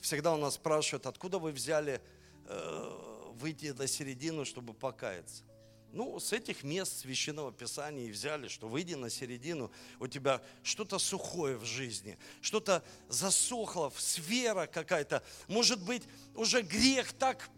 Всегда 0.00 0.32
у 0.32 0.38
нас 0.38 0.54
спрашивают, 0.54 1.04
откуда 1.04 1.38
вы 1.38 1.52
взяли 1.52 2.00
э, 2.46 3.32
выйти 3.34 3.74
на 3.76 3.86
середину, 3.86 4.46
чтобы 4.46 4.72
покаяться. 4.72 5.44
Ну, 5.92 6.18
с 6.18 6.32
этих 6.32 6.62
мест 6.62 7.00
священного 7.00 7.52
писания 7.52 8.06
и 8.06 8.10
взяли, 8.10 8.48
что 8.48 8.68
выйди 8.68 8.94
на 8.94 9.10
середину, 9.10 9.70
у 10.00 10.06
тебя 10.06 10.42
что-то 10.62 10.98
сухое 10.98 11.58
в 11.58 11.64
жизни, 11.64 12.18
что-то 12.40 12.82
засохло, 13.08 13.92
сфера 13.98 14.66
какая-то. 14.66 15.22
Может 15.48 15.82
быть, 15.82 16.04
уже 16.34 16.62
грех 16.62 17.12
так 17.12 17.50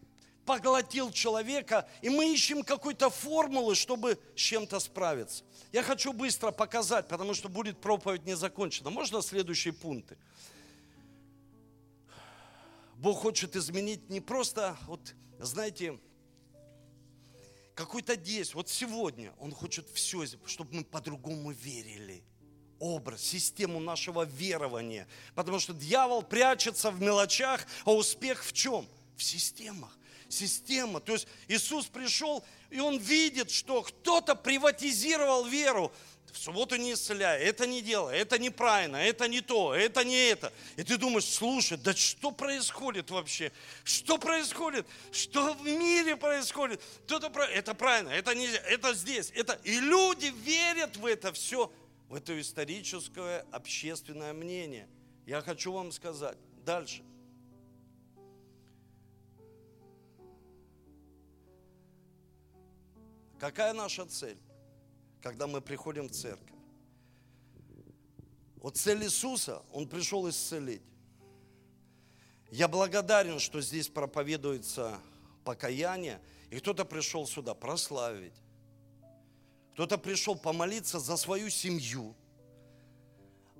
поглотил 0.48 1.12
человека, 1.12 1.86
и 2.00 2.08
мы 2.08 2.32
ищем 2.32 2.62
какой-то 2.62 3.10
формулы, 3.10 3.74
чтобы 3.74 4.18
с 4.34 4.40
чем-то 4.40 4.80
справиться. 4.80 5.44
Я 5.72 5.82
хочу 5.82 6.14
быстро 6.14 6.52
показать, 6.52 7.06
потому 7.06 7.34
что 7.34 7.50
будет 7.50 7.78
проповедь 7.82 8.24
не 8.24 8.34
закончена. 8.34 8.88
Можно 8.88 9.20
следующие 9.20 9.74
пункты? 9.74 10.16
Бог 12.96 13.18
хочет 13.18 13.56
изменить 13.56 14.08
не 14.08 14.22
просто, 14.22 14.74
вот, 14.86 15.14
знаете, 15.38 15.98
какой-то 17.74 18.16
действие. 18.16 18.56
Вот 18.56 18.70
сегодня 18.70 19.34
Он 19.38 19.52
хочет 19.52 19.86
все, 19.90 20.24
чтобы 20.46 20.76
мы 20.76 20.84
по-другому 20.84 21.50
верили. 21.50 22.24
Образ, 22.78 23.20
систему 23.20 23.80
нашего 23.80 24.24
верования. 24.24 25.06
Потому 25.34 25.58
что 25.58 25.74
дьявол 25.74 26.22
прячется 26.22 26.90
в 26.90 27.02
мелочах, 27.02 27.66
а 27.84 27.92
успех 27.92 28.42
в 28.42 28.54
чем? 28.54 28.86
В 29.14 29.22
системах. 29.22 29.98
Система. 30.28 31.00
То 31.00 31.12
есть 31.12 31.26
Иисус 31.48 31.86
пришел, 31.86 32.44
и 32.70 32.80
Он 32.80 32.98
видит, 32.98 33.50
что 33.50 33.82
кто-то 33.82 34.34
приватизировал 34.34 35.44
веру 35.44 35.92
в 36.32 36.38
субботу 36.38 36.76
не 36.76 36.92
исцеляй, 36.92 37.42
это 37.42 37.66
не 37.66 37.80
делай, 37.80 38.18
это 38.18 38.38
неправильно, 38.38 38.96
это 38.96 39.28
не 39.28 39.40
то, 39.40 39.74
это 39.74 40.04
не 40.04 40.28
это. 40.28 40.52
И 40.76 40.82
ты 40.82 40.96
думаешь, 40.96 41.24
слушай, 41.24 41.78
да 41.78 41.94
что 41.94 42.30
происходит 42.30 43.10
вообще? 43.10 43.52
Что 43.84 44.18
происходит? 44.18 44.86
Что 45.10 45.54
в 45.54 45.64
мире 45.64 46.16
происходит? 46.16 46.80
Это, 47.08 47.26
это 47.44 47.74
правильно, 47.74 48.10
это 48.10 48.34
нельзя, 48.34 48.58
это 48.58 48.94
здесь, 48.94 49.32
это... 49.34 49.58
И 49.64 49.80
люди 49.80 50.32
верят 50.44 50.96
в 50.96 51.06
это 51.06 51.32
все, 51.32 51.72
в 52.08 52.14
это 52.14 52.38
историческое 52.40 53.44
общественное 53.50 54.32
мнение. 54.32 54.88
Я 55.26 55.42
хочу 55.42 55.72
вам 55.72 55.92
сказать 55.92 56.38
дальше. 56.64 57.02
Какая 63.38 63.72
наша 63.72 64.04
цель? 64.06 64.38
когда 65.22 65.46
мы 65.46 65.60
приходим 65.60 66.08
в 66.08 66.12
церковь. 66.12 66.46
Вот 68.56 68.76
цель 68.76 69.04
Иисуса, 69.04 69.62
Он 69.72 69.88
пришел 69.88 70.28
исцелить. 70.28 70.82
Я 72.50 72.66
благодарен, 72.66 73.38
что 73.38 73.60
здесь 73.60 73.88
проповедуется 73.88 74.98
покаяние, 75.44 76.20
и 76.50 76.58
кто-то 76.58 76.84
пришел 76.84 77.26
сюда 77.26 77.54
прославить. 77.54 78.32
Кто-то 79.74 79.98
пришел 79.98 80.34
помолиться 80.34 80.98
за 80.98 81.16
свою 81.16 81.50
семью, 81.50 82.16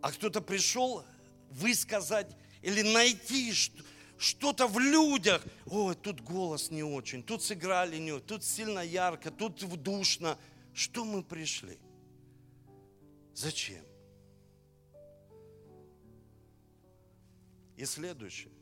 а 0.01 0.11
кто-то 0.11 0.41
пришел 0.41 1.05
высказать 1.51 2.35
или 2.63 2.83
найти 2.83 3.53
что-то 4.19 4.67
в 4.67 4.79
людях. 4.79 5.43
Ой, 5.67 5.95
тут 5.95 6.21
голос 6.21 6.71
не 6.71 6.83
очень, 6.83 7.23
тут 7.23 7.43
сыграли 7.43 7.97
не 7.99 8.19
тут 8.21 8.45
сильно 8.45 8.81
ярко, 8.81 9.31
тут 9.31 9.59
душно– 9.83 10.39
что 10.79 11.05
мы 11.05 11.25
пришли? 11.25 11.77
Зачем? 13.35 13.85
И 17.77 17.85
следующее. 17.85 18.53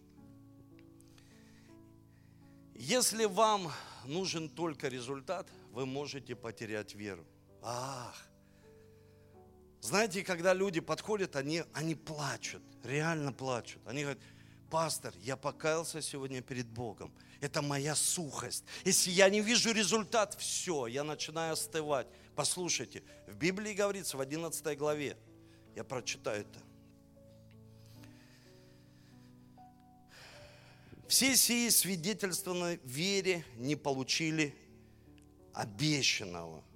Если 2.74 3.26
вам 3.26 3.70
нужен 4.07 4.48
только 4.48 4.88
результат, 4.88 5.46
вы 5.72 5.84
можете 5.84 6.34
потерять 6.34 6.94
веру. 6.94 7.26
Ах! 7.61 8.26
Знаете, 9.82 10.24
когда 10.24 10.54
люди 10.54 10.80
подходят, 10.80 11.36
они, 11.36 11.64
они 11.74 11.94
плачут, 11.94 12.62
реально 12.82 13.34
плачут. 13.34 13.86
Они 13.86 14.04
говорят, 14.04 14.22
пастор, 14.70 15.14
я 15.22 15.36
покаялся 15.36 16.02
сегодня 16.02 16.42
перед 16.42 16.66
Богом. 16.66 17.12
Это 17.40 17.62
моя 17.62 17.94
сухость. 17.94 18.64
Если 18.84 19.10
я 19.10 19.28
не 19.28 19.40
вижу 19.40 19.72
результат, 19.72 20.34
все, 20.38 20.86
я 20.86 21.04
начинаю 21.04 21.52
остывать. 21.52 22.06
Послушайте, 22.34 23.02
в 23.26 23.36
Библии 23.36 23.72
говорится 23.72 24.16
в 24.16 24.20
11 24.20 24.78
главе, 24.78 25.16
я 25.74 25.84
прочитаю 25.84 26.42
это. 26.42 26.60
Все 31.08 31.36
сии 31.36 31.68
свидетельства 31.68 32.52
на 32.52 32.74
вере 32.84 33.44
не 33.56 33.76
получили 33.76 34.54
обещанного– 35.54 36.62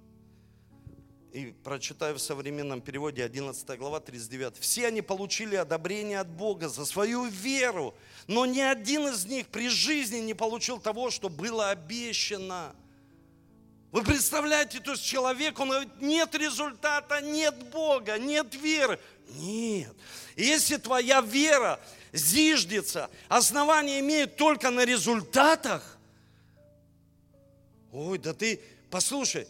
и 1.31 1.53
прочитаю 1.63 2.15
в 2.15 2.21
современном 2.21 2.81
переводе 2.81 3.23
11 3.23 3.77
глава 3.77 3.99
39. 3.99 4.57
Все 4.59 4.87
они 4.87 5.01
получили 5.01 5.55
одобрение 5.55 6.19
от 6.19 6.29
Бога 6.29 6.67
за 6.67 6.85
свою 6.85 7.25
веру, 7.25 7.95
но 8.27 8.45
ни 8.45 8.59
один 8.59 9.07
из 9.07 9.25
них 9.25 9.47
при 9.47 9.69
жизни 9.69 10.17
не 10.17 10.33
получил 10.33 10.79
того, 10.79 11.09
что 11.09 11.29
было 11.29 11.69
обещано. 11.69 12.75
Вы 13.91 14.03
представляете, 14.03 14.79
то 14.79 14.91
есть 14.91 15.03
человек, 15.03 15.59
он 15.59 15.69
говорит, 15.69 16.01
нет 16.01 16.35
результата, 16.35 17.21
нет 17.21 17.55
Бога, 17.71 18.17
нет 18.17 18.53
веры. 18.55 18.99
Нет. 19.29 19.93
Если 20.35 20.77
твоя 20.77 21.21
вера 21.21 21.79
зиждется, 22.11 23.09
основание 23.29 23.99
имеет 24.01 24.35
только 24.35 24.69
на 24.69 24.83
результатах, 24.83 25.97
ой, 27.91 28.17
да 28.17 28.33
ты, 28.33 28.61
послушай, 28.89 29.47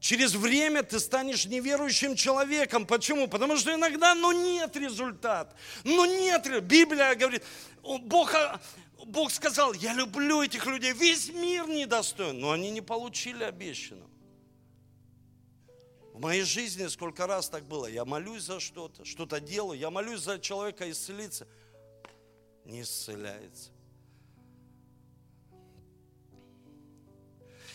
Через 0.00 0.34
время 0.34 0.82
ты 0.82 1.00
станешь 1.00 1.46
неверующим 1.46 2.14
человеком. 2.14 2.86
Почему? 2.86 3.26
Потому 3.26 3.56
что 3.56 3.74
иногда, 3.74 4.14
ну 4.14 4.30
нет 4.30 4.76
результата. 4.76 5.54
Ну 5.82 6.04
нет. 6.04 6.46
Библия 6.64 7.14
говорит, 7.16 7.42
Бог, 7.82 8.32
Бог 9.06 9.32
сказал, 9.32 9.72
я 9.72 9.92
люблю 9.94 10.42
этих 10.42 10.66
людей, 10.66 10.92
весь 10.92 11.30
мир 11.30 11.66
недостоин. 11.66 12.38
Но 12.38 12.52
они 12.52 12.70
не 12.70 12.80
получили 12.80 13.42
обещанного. 13.42 14.08
В 16.12 16.20
моей 16.20 16.42
жизни 16.42 16.86
сколько 16.86 17.26
раз 17.26 17.48
так 17.48 17.64
было. 17.64 17.86
Я 17.86 18.04
молюсь 18.04 18.42
за 18.42 18.60
что-то, 18.60 19.04
что-то 19.04 19.40
делаю. 19.40 19.78
Я 19.78 19.90
молюсь 19.90 20.20
за 20.20 20.38
человека 20.38 20.88
исцелиться. 20.90 21.46
Не 22.64 22.82
исцеляется. 22.82 23.70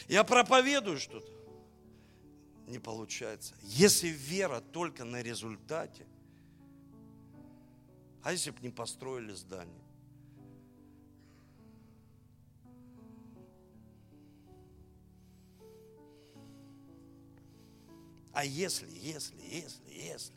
Я 0.07 0.23
проповедую 0.23 0.99
что-то 0.99 1.32
не 2.67 2.79
получается. 2.79 3.55
Если 3.61 4.07
вера 4.07 4.61
только 4.61 5.03
на 5.03 5.21
результате, 5.21 6.05
а 8.23 8.31
если 8.31 8.51
бы 8.51 8.59
не 8.61 8.69
построили 8.69 9.33
здание? 9.33 9.83
А 18.33 18.45
если, 18.45 18.89
если, 18.89 19.39
если, 19.41 19.93
если, 19.93 20.35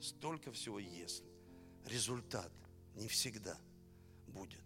столько 0.00 0.50
всего 0.50 0.80
если, 0.80 1.24
результат 1.86 2.50
не 2.96 3.06
всегда 3.06 3.56
будет. 4.26 4.60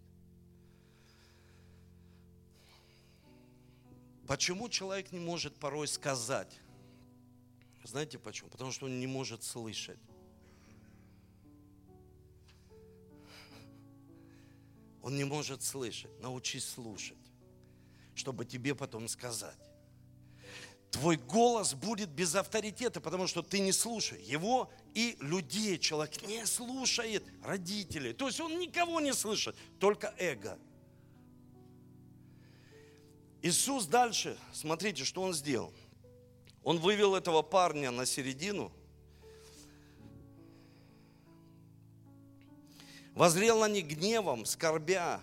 Почему 4.27 4.67
человек 4.67 5.13
не 5.13 5.19
может 5.19 5.55
порой 5.55 5.87
сказать? 5.87 6.59
Знаете 7.83 8.19
почему? 8.19 8.49
Потому 8.49 8.73
что 8.73 8.85
он 8.85 8.99
не 8.99 9.07
может 9.07 9.43
слышать. 9.43 9.99
Он 15.01 15.15
не 15.15 15.23
может 15.23 15.63
слышать. 15.63 16.11
Научись 16.19 16.65
слушать, 16.65 17.17
чтобы 18.13 18.43
тебе 18.43 18.75
потом 18.75 19.07
сказать. 19.07 19.57
Твой 20.91 21.15
голос 21.15 21.73
будет 21.73 22.09
без 22.09 22.35
авторитета, 22.35 22.99
потому 22.99 23.27
что 23.27 23.41
ты 23.41 23.59
не 23.59 23.71
слушаешь 23.71 24.23
его 24.23 24.69
и 24.93 25.15
людей. 25.21 25.77
Человек 25.77 26.21
не 26.27 26.45
слушает 26.45 27.23
родителей. 27.43 28.11
То 28.11 28.27
есть 28.27 28.41
он 28.41 28.59
никого 28.59 28.99
не 28.99 29.13
слышит, 29.13 29.55
только 29.79 30.13
эго. 30.17 30.59
Иисус 33.47 33.85
дальше, 33.85 34.37
смотрите, 34.51 35.05
что 35.05 35.21
Он 35.21 35.33
сделал. 35.33 35.73
Он 36.63 36.79
вывел 36.79 37.15
этого 37.15 37.41
парня 37.41 37.91
на 37.91 38.05
середину, 38.05 38.73
возрел 43.13 43.63
них 43.69 43.87
гневом, 43.87 44.43
скорбя 44.43 45.21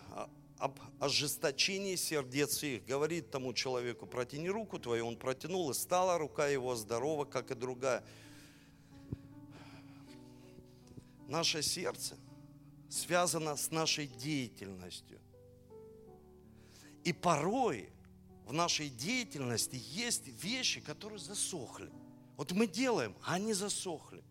об 0.57 0.81
ожесточении 1.01 1.97
сердец 1.97 2.63
их. 2.63 2.87
Говорит 2.87 3.31
тому 3.31 3.53
человеку, 3.53 4.07
протяни 4.07 4.49
руку 4.49 4.79
твою. 4.79 5.07
Он 5.07 5.17
протянул, 5.17 5.71
и 5.71 5.75
стала 5.75 6.17
рука 6.17 6.49
его 6.49 6.75
здорова, 6.77 7.27
как 7.27 7.51
и 7.51 7.55
другая. 7.55 8.03
Наше 11.29 11.61
сердце 11.61 12.17
связано 12.89 13.55
с 13.59 13.71
нашей 13.71 14.07
деятельностью. 14.07 15.21
И 17.03 17.13
порой 17.13 17.91
в 18.45 18.53
нашей 18.53 18.89
деятельности 18.89 19.81
есть 19.91 20.27
вещи, 20.43 20.81
которые 20.81 21.19
засохли. 21.19 21.91
Вот 22.37 22.53
мы 22.53 22.67
делаем, 22.67 23.17
а 23.25 23.35
они 23.35 23.53
засохли. 23.53 24.23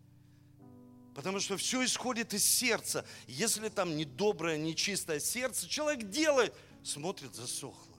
Потому 1.14 1.40
что 1.40 1.56
все 1.56 1.84
исходит 1.84 2.34
из 2.34 2.44
сердца. 2.44 3.04
Если 3.26 3.68
там 3.68 3.96
недоброе, 3.96 4.56
нечистое 4.56 5.20
сердце, 5.20 5.68
человек 5.68 6.08
делает, 6.10 6.54
смотрит, 6.82 7.34
засохло. 7.34 7.96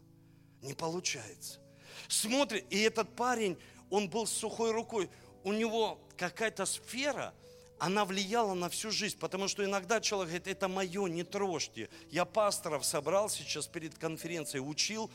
Не 0.62 0.74
получается. 0.74 1.60
Смотрит, 2.08 2.66
и 2.70 2.80
этот 2.80 3.16
парень, 3.16 3.58
он 3.90 4.10
был 4.10 4.28
с 4.28 4.32
сухой 4.32 4.72
рукой. 4.72 5.10
У 5.44 5.54
него 5.54 6.00
какая-то 6.18 6.66
сфера, 6.66 7.34
она 7.80 8.06
влияла 8.06 8.54
на 8.54 8.70
всю 8.70 8.92
жизнь, 8.92 9.18
потому 9.18 9.48
что 9.48 9.64
иногда 9.64 10.02
человек 10.02 10.30
говорит, 10.30 10.48
это 10.48 10.68
мое, 10.68 11.08
не 11.08 11.24
трожьте. 11.24 11.90
Я 12.10 12.26
пасторов 12.26 12.86
собрал 12.86 13.30
сейчас 13.30 13.68
перед 13.68 13.98
конференцией, 13.98 14.62
учил, 14.62 15.10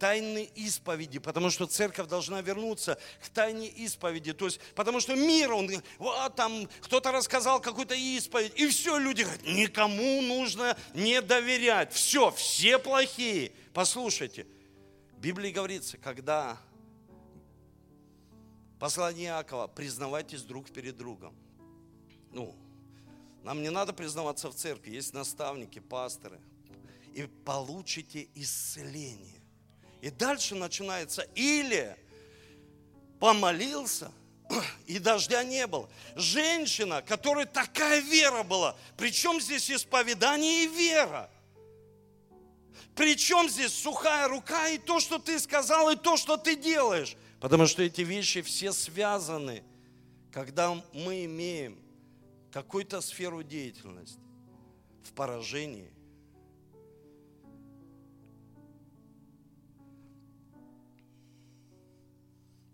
тайны 0.00 0.50
исповеди, 0.56 1.18
потому 1.18 1.50
что 1.50 1.66
церковь 1.66 2.08
должна 2.08 2.40
вернуться 2.40 2.98
к 3.22 3.28
тайне 3.28 3.68
исповеди. 3.68 4.32
То 4.32 4.46
есть, 4.46 4.58
потому 4.74 4.98
что 4.98 5.14
мир, 5.14 5.52
он, 5.52 5.70
вот 5.98 6.34
там 6.34 6.68
кто-то 6.80 7.12
рассказал 7.12 7.60
какую-то 7.60 7.94
исповедь, 7.94 8.58
и 8.58 8.66
все, 8.68 8.98
люди 8.98 9.22
говорят, 9.22 9.42
никому 9.44 10.22
нужно 10.22 10.76
не 10.94 11.20
доверять. 11.20 11.92
Все, 11.92 12.30
все 12.30 12.78
плохие. 12.78 13.52
Послушайте, 13.74 14.46
в 15.12 15.20
Библии 15.20 15.50
говорится, 15.50 15.98
когда 15.98 16.58
послание 18.78 19.28
Иакова, 19.28 19.66
признавайтесь 19.66 20.42
друг 20.42 20.70
перед 20.70 20.96
другом. 20.96 21.36
Ну, 22.32 22.56
нам 23.42 23.62
не 23.62 23.70
надо 23.70 23.92
признаваться 23.92 24.48
в 24.50 24.54
церкви, 24.54 24.92
есть 24.92 25.12
наставники, 25.12 25.78
пасторы. 25.78 26.40
И 27.12 27.26
получите 27.44 28.28
исцеление. 28.34 29.39
И 30.00 30.10
дальше 30.10 30.54
начинается 30.54 31.22
или 31.34 31.96
помолился, 33.18 34.10
и 34.86 34.98
дождя 34.98 35.44
не 35.44 35.66
было. 35.66 35.88
Женщина, 36.16 37.02
которой 37.02 37.46
такая 37.46 38.00
вера 38.00 38.42
была. 38.42 38.76
Причем 38.96 39.40
здесь 39.40 39.70
исповедание 39.70 40.64
и 40.64 40.66
вера? 40.66 41.30
Причем 42.94 43.48
здесь 43.48 43.72
сухая 43.72 44.28
рука 44.28 44.68
и 44.68 44.78
то, 44.78 45.00
что 45.00 45.18
ты 45.18 45.38
сказал, 45.38 45.90
и 45.90 45.96
то, 45.96 46.16
что 46.16 46.36
ты 46.36 46.56
делаешь? 46.56 47.16
Потому 47.40 47.66
что 47.66 47.82
эти 47.82 48.02
вещи 48.02 48.42
все 48.42 48.72
связаны, 48.72 49.62
когда 50.32 50.74
мы 50.92 51.24
имеем 51.24 51.78
какую-то 52.52 53.00
сферу 53.00 53.42
деятельности 53.42 54.18
в 55.04 55.12
поражении, 55.12 55.90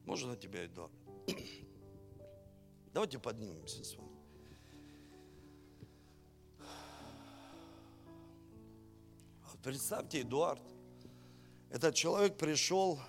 Можно 0.07 0.37
тебя, 0.37 0.65
Эдуард? 0.65 0.93
Давайте 2.95 3.19
поднимемся 3.19 3.85
с 3.85 3.95
вами. 3.97 4.17
Представьте, 9.63 10.21
Эдуард, 10.21 10.63
этот 11.71 11.95
человек 11.97 12.39
пришел 12.39 13.01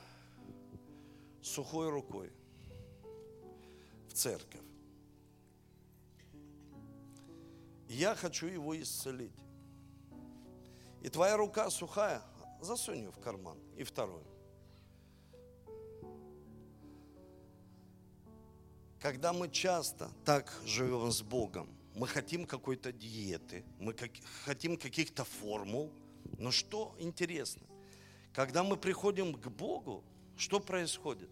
сухой 1.43 1.89
рукой 1.89 2.31
в 4.07 4.13
церковь. 4.13 4.61
Я 7.87 8.15
хочу 8.15 8.47
его 8.47 8.75
исцелить. 8.81 9.39
И 11.03 11.09
твоя 11.09 11.37
рука 11.37 11.69
сухая, 11.69 12.23
засунь 12.59 12.97
ее 12.97 13.11
в 13.11 13.19
карман. 13.19 13.59
И 13.75 13.83
вторую. 13.83 14.25
Когда 19.07 19.31
мы 19.31 19.47
часто 19.47 20.11
так 20.25 20.53
живем 20.65 21.09
с 21.13 21.21
Богом, 21.21 21.69
мы 21.95 22.07
хотим 22.07 22.45
какой-то 22.45 22.91
диеты, 22.91 23.63
мы 23.79 23.95
хотим 24.43 24.75
каких-то 24.75 25.23
формул, 25.23 25.93
но 26.37 26.51
что 26.51 26.93
интересно, 26.99 27.65
когда 28.33 28.65
мы 28.65 28.75
приходим 28.75 29.33
к 29.33 29.47
Богу, 29.47 30.03
что 30.35 30.59
происходит? 30.59 31.29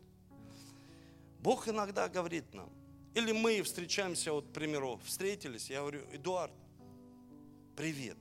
Бог 1.41 1.67
иногда 1.67 2.07
говорит 2.07 2.53
нам, 2.53 2.69
или 3.13 3.33
мы 3.33 3.61
встречаемся, 3.61 4.31
вот, 4.31 4.47
к 4.47 4.53
примеру, 4.53 5.01
встретились, 5.03 5.69
я 5.69 5.81
говорю, 5.81 5.99
Эдуард, 6.13 6.53
привет. 7.75 8.17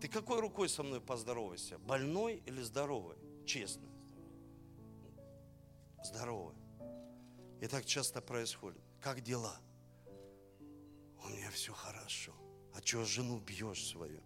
Ты 0.00 0.08
какой 0.08 0.40
рукой 0.40 0.68
со 0.68 0.82
мной 0.82 1.00
поздоровайся? 1.00 1.78
Больной 1.78 2.42
или 2.44 2.60
здоровый? 2.60 3.18
Честно. 3.46 3.86
Здоровый. 6.02 6.65
И 7.60 7.66
так 7.66 7.84
часто 7.86 8.20
происходит. 8.20 8.82
Как 9.00 9.22
дела? 9.22 9.56
У 11.24 11.28
меня 11.28 11.50
все 11.50 11.72
хорошо. 11.72 12.32
А 12.74 12.80
чего 12.82 13.04
жену 13.04 13.38
бьешь 13.40 13.86
свою? 13.86 14.20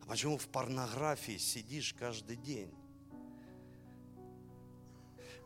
А 0.00 0.06
почему 0.06 0.38
в 0.38 0.48
порнографии 0.48 1.36
сидишь 1.36 1.94
каждый 1.94 2.36
день? 2.36 2.74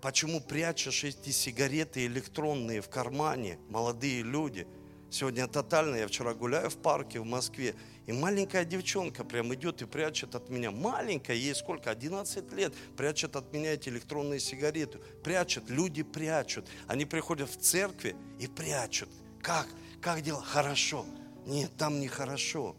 Почему 0.00 0.40
прячешь 0.40 1.02
эти 1.02 1.30
сигареты 1.30 2.06
электронные 2.06 2.80
в 2.80 2.88
кармане, 2.88 3.58
молодые 3.68 4.22
люди? 4.22 4.66
Сегодня 5.10 5.46
тотально, 5.46 5.96
я 5.96 6.06
вчера 6.06 6.34
гуляю 6.34 6.68
в 6.68 6.76
парке 6.76 7.18
в 7.18 7.24
Москве, 7.24 7.74
и 8.06 8.12
маленькая 8.12 8.64
девчонка 8.64 9.24
прям 9.24 9.54
идет 9.54 9.80
и 9.80 9.86
прячет 9.86 10.34
от 10.34 10.50
меня. 10.50 10.70
Маленькая, 10.70 11.36
ей 11.36 11.54
сколько? 11.54 11.90
11 11.90 12.52
лет. 12.52 12.74
Прячет 12.96 13.36
от 13.36 13.52
меня 13.52 13.72
эти 13.72 13.88
электронные 13.88 14.40
сигареты. 14.40 14.98
Прячет, 15.22 15.70
люди 15.70 16.02
прячут. 16.02 16.68
Они 16.86 17.04
приходят 17.04 17.50
в 17.50 17.56
церкви 17.56 18.16
и 18.38 18.46
прячут. 18.46 19.08
Как? 19.42 19.66
Как 20.00 20.22
дела? 20.22 20.42
Хорошо. 20.42 21.06
Нет, 21.46 21.70
там 21.78 22.00
нехорошо. 22.00 22.76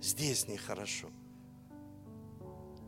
Здесь 0.00 0.48
нехорошо. 0.48 1.10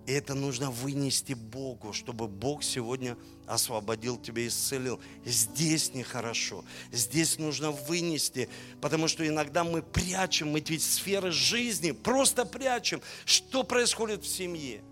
И 0.06 0.12
это 0.12 0.34
нужно 0.34 0.70
вынести 0.70 1.34
Богу, 1.34 1.92
чтобы 1.92 2.26
Бог 2.26 2.64
сегодня 2.64 3.16
освободил 3.46 4.18
тебя, 4.18 4.46
исцелил. 4.46 5.00
Здесь 5.24 5.94
нехорошо. 5.94 6.64
Здесь 6.90 7.38
нужно 7.38 7.70
вынести, 7.70 8.48
потому 8.80 9.06
что 9.06 9.26
иногда 9.26 9.62
мы 9.62 9.80
прячем 9.82 10.50
мы 10.50 10.60
ведь 10.60 10.82
сферы 10.82 11.30
жизни, 11.30 11.92
просто 11.92 12.44
прячем. 12.44 13.00
Что 13.24 13.62
происходит 13.62 14.24
в 14.24 14.28
семье? 14.28 14.82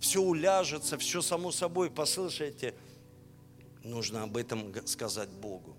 Все 0.00 0.20
уляжется, 0.20 0.96
все 0.96 1.20
само 1.20 1.52
собой, 1.52 1.90
послушайте. 1.90 2.74
Нужно 3.82 4.22
об 4.22 4.36
этом 4.36 4.74
сказать 4.86 5.28
Богу. 5.28 5.76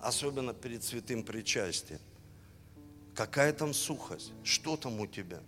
Особенно 0.00 0.54
перед 0.54 0.82
святым 0.82 1.22
причастием. 1.22 2.00
Какая 3.18 3.52
там 3.52 3.74
сухость? 3.74 4.30
Что 4.44 4.76
там 4.76 5.00
у 5.00 5.06
тебя? 5.08 5.40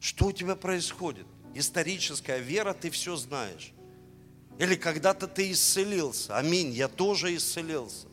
Что 0.00 0.26
у 0.26 0.32
тебя 0.32 0.54
происходит? 0.54 1.24
Историческая 1.54 2.40
вера, 2.40 2.74
ты 2.74 2.90
все 2.90 3.16
знаешь. 3.16 3.72
Или 4.58 4.74
когда-то 4.74 5.28
ты 5.28 5.50
исцелился. 5.50 6.36
Аминь, 6.36 6.72
я 6.72 6.88
тоже 6.88 7.34
исцелился. 7.34 8.06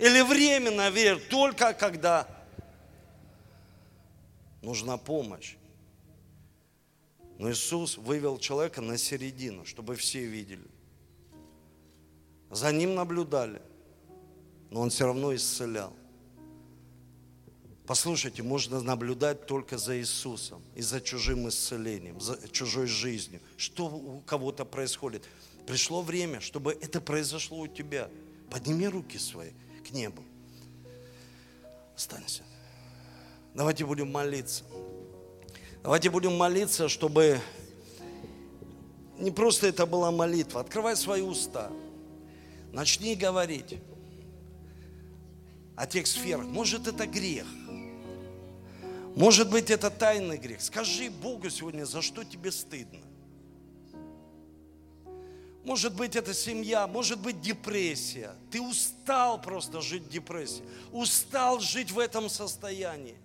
Или 0.00 0.20
временно 0.22 0.90
вера, 0.90 1.20
только 1.30 1.74
когда 1.74 2.26
нужна 4.60 4.96
помощь. 4.96 5.54
Но 7.38 7.52
Иисус 7.52 7.98
вывел 7.98 8.36
человека 8.36 8.80
на 8.80 8.98
середину, 8.98 9.64
чтобы 9.64 9.94
все 9.94 10.26
видели. 10.26 10.66
За 12.50 12.72
ним 12.72 12.96
наблюдали, 12.96 13.62
но 14.70 14.80
он 14.80 14.90
все 14.90 15.06
равно 15.06 15.32
исцелял. 15.32 15.94
Послушайте, 17.90 18.44
можно 18.44 18.80
наблюдать 18.80 19.46
только 19.46 19.76
за 19.76 19.98
Иисусом 19.98 20.62
и 20.76 20.80
за 20.80 21.00
чужим 21.00 21.48
исцелением, 21.48 22.20
за 22.20 22.38
чужой 22.52 22.86
жизнью. 22.86 23.40
Что 23.56 23.86
у 23.86 24.20
кого-то 24.20 24.64
происходит. 24.64 25.24
Пришло 25.66 26.00
время, 26.00 26.40
чтобы 26.40 26.78
это 26.80 27.00
произошло 27.00 27.58
у 27.58 27.66
тебя. 27.66 28.08
Подними 28.48 28.86
руки 28.86 29.18
свои 29.18 29.50
к 29.84 29.90
небу. 29.90 30.22
Останься. 31.96 32.44
Давайте 33.54 33.84
будем 33.84 34.12
молиться. 34.12 34.62
Давайте 35.82 36.10
будем 36.10 36.36
молиться, 36.36 36.88
чтобы 36.88 37.40
не 39.18 39.32
просто 39.32 39.66
это 39.66 39.84
была 39.84 40.12
молитва. 40.12 40.60
Открывай 40.60 40.96
свои 40.96 41.22
уста. 41.22 41.72
Начни 42.70 43.16
говорить. 43.16 43.80
о 45.74 45.86
тех 45.88 46.06
сферах. 46.06 46.46
Может, 46.46 46.86
это 46.86 47.04
грех. 47.06 47.46
Может 49.16 49.50
быть, 49.50 49.70
это 49.70 49.90
тайный 49.90 50.38
грех. 50.38 50.60
Скажи 50.60 51.10
Богу 51.10 51.50
сегодня, 51.50 51.84
за 51.84 52.00
что 52.00 52.24
тебе 52.24 52.52
стыдно. 52.52 53.00
Может 55.64 55.94
быть, 55.94 56.16
это 56.16 56.32
семья, 56.32 56.86
может 56.86 57.20
быть, 57.20 57.40
депрессия. 57.40 58.34
Ты 58.50 58.62
устал 58.62 59.40
просто 59.40 59.80
жить 59.80 60.04
в 60.04 60.08
депрессии. 60.08 60.64
Устал 60.90 61.60
жить 61.60 61.90
в 61.90 61.98
этом 61.98 62.30
состоянии. 62.30 63.16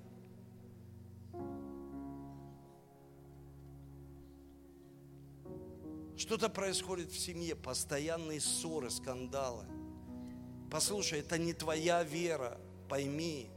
Что-то 6.18 6.50
происходит 6.50 7.12
в 7.12 7.20
семье, 7.20 7.56
постоянные 7.56 8.42
ссоры, 8.42 8.90
скандалы. 8.90 9.66
Послушай, 10.72 11.20
это 11.20 11.38
не 11.38 11.54
твоя 11.54 12.04
вера, 12.04 12.60
пойми. 12.90 13.50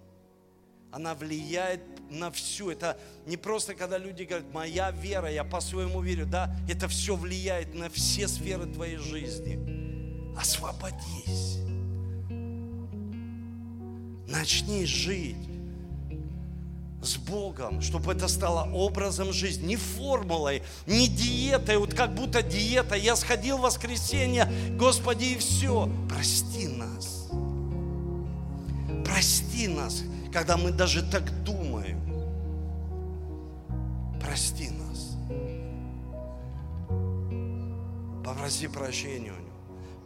Она 0.90 1.14
влияет 1.14 1.80
на 2.10 2.30
все. 2.30 2.70
Это 2.70 2.98
не 3.26 3.36
просто, 3.36 3.74
когда 3.74 3.98
люди 3.98 4.22
говорят, 4.22 4.52
моя 4.52 4.90
вера, 4.90 5.30
я 5.30 5.44
по-своему 5.44 6.00
верю. 6.00 6.26
Да, 6.26 6.56
это 6.68 6.88
все 6.88 7.14
влияет 7.14 7.74
на 7.74 7.90
все 7.90 8.28
сферы 8.28 8.66
твоей 8.66 8.96
жизни. 8.96 10.34
Освободись. 10.36 11.58
Начни 14.28 14.84
жить 14.84 15.36
с 17.02 17.16
Богом, 17.16 17.80
чтобы 17.80 18.12
это 18.12 18.28
стало 18.28 18.70
образом 18.72 19.32
жизни, 19.32 19.68
не 19.68 19.76
формулой, 19.76 20.62
не 20.86 21.08
диетой, 21.08 21.78
вот 21.78 21.94
как 21.94 22.14
будто 22.14 22.42
диета. 22.42 22.94
Я 22.96 23.16
сходил 23.16 23.58
в 23.58 23.62
воскресенье, 23.62 24.50
Господи, 24.76 25.24
и 25.24 25.38
все. 25.38 25.88
Прости 26.08 26.66
нас. 26.68 27.28
Прости 29.04 29.68
нас, 29.68 30.02
когда 30.32 30.56
мы 30.56 30.70
даже 30.70 31.02
так 31.02 31.24
думаем. 31.44 32.00
Прости 34.20 34.70
нас. 34.70 35.16
Попроси 38.24 38.68
прощения 38.68 39.32
у 39.32 39.47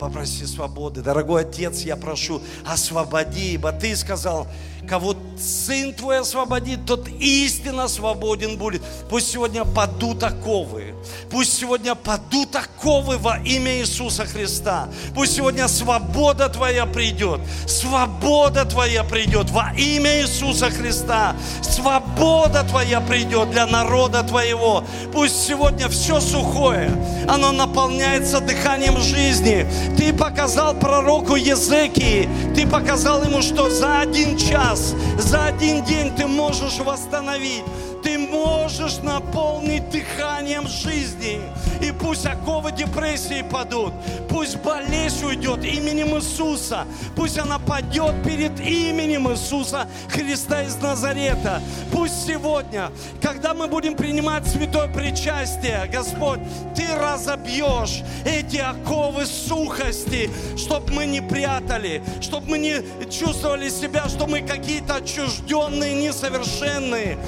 попроси 0.02 0.46
свободы. 0.46 1.00
Дорогой 1.00 1.42
Отец, 1.42 1.82
я 1.82 1.96
прошу, 1.96 2.42
освободи, 2.66 3.52
ибо 3.52 3.70
Ты 3.70 3.94
сказал, 3.94 4.48
кого 4.88 5.14
Сын 5.38 5.94
Твой 5.94 6.18
освободит, 6.20 6.86
тот 6.86 7.06
истинно 7.20 7.86
свободен 7.86 8.58
будет. 8.58 8.82
Пусть 9.08 9.30
сегодня 9.30 9.64
падут 9.64 10.24
оковы. 10.24 10.94
Пусть 11.30 11.56
сегодня 11.56 11.94
падут 11.94 12.54
оковы 12.56 13.16
во 13.18 13.38
имя 13.38 13.78
Иисуса 13.78 14.26
Христа. 14.26 14.88
Пусть 15.14 15.36
сегодня 15.36 15.68
свобода 15.68 16.48
Твоя 16.48 16.86
придет. 16.86 17.40
Свобода 17.66 18.64
Твоя 18.64 19.04
придет 19.04 19.50
во 19.50 19.72
имя 19.76 20.22
Иисуса 20.22 20.70
Христа. 20.70 21.36
Свобода 21.62 22.64
Твоя 22.64 23.00
придет 23.00 23.50
для 23.50 23.66
народа 23.66 24.22
Твоего. 24.22 24.84
Пусть 25.12 25.46
сегодня 25.46 25.88
все 25.88 26.20
сухое, 26.20 26.90
оно 27.28 27.52
наполняется 27.52 28.40
дыханием 28.40 29.00
жизни. 29.00 29.66
Ты 29.96 30.12
показал 30.12 30.74
пророку 30.74 31.36
Езекии, 31.36 32.28
ты 32.54 32.66
показал 32.66 33.22
ему, 33.24 33.42
что 33.42 33.70
за 33.70 34.00
один 34.00 34.36
час, 34.36 34.94
за 35.18 35.46
один 35.46 35.84
день 35.84 36.14
ты 36.16 36.26
можешь 36.26 36.78
восстановить 36.78 37.64
ты 38.02 38.18
можешь 38.18 38.98
наполнить 38.98 39.88
дыханием 39.90 40.66
жизни. 40.66 41.40
И 41.80 41.92
пусть 41.92 42.26
оковы 42.26 42.72
депрессии 42.72 43.42
падут, 43.42 43.92
пусть 44.28 44.56
болезнь 44.58 45.24
уйдет 45.24 45.64
именем 45.64 46.16
Иисуса, 46.16 46.86
пусть 47.16 47.38
она 47.38 47.58
падет 47.58 48.22
перед 48.24 48.58
именем 48.60 49.30
Иисуса 49.30 49.88
Христа 50.08 50.62
из 50.62 50.76
Назарета. 50.76 51.60
Пусть 51.90 52.26
сегодня, 52.26 52.90
когда 53.20 53.54
мы 53.54 53.66
будем 53.66 53.94
принимать 53.94 54.46
святое 54.46 54.88
причастие, 54.88 55.88
Господь, 55.92 56.40
Ты 56.76 56.86
разобьешь 56.96 58.02
эти 58.24 58.58
оковы 58.58 59.26
сухости, 59.26 60.30
чтобы 60.56 60.92
мы 60.92 61.06
не 61.06 61.20
прятали, 61.20 62.02
чтобы 62.20 62.50
мы 62.50 62.58
не 62.58 62.82
чувствовали 63.10 63.68
себя, 63.68 64.08
что 64.08 64.26
мы 64.26 64.42
какие-то 64.42 64.96
отчужденные, 64.96 65.94
несовершенные. 65.94 67.18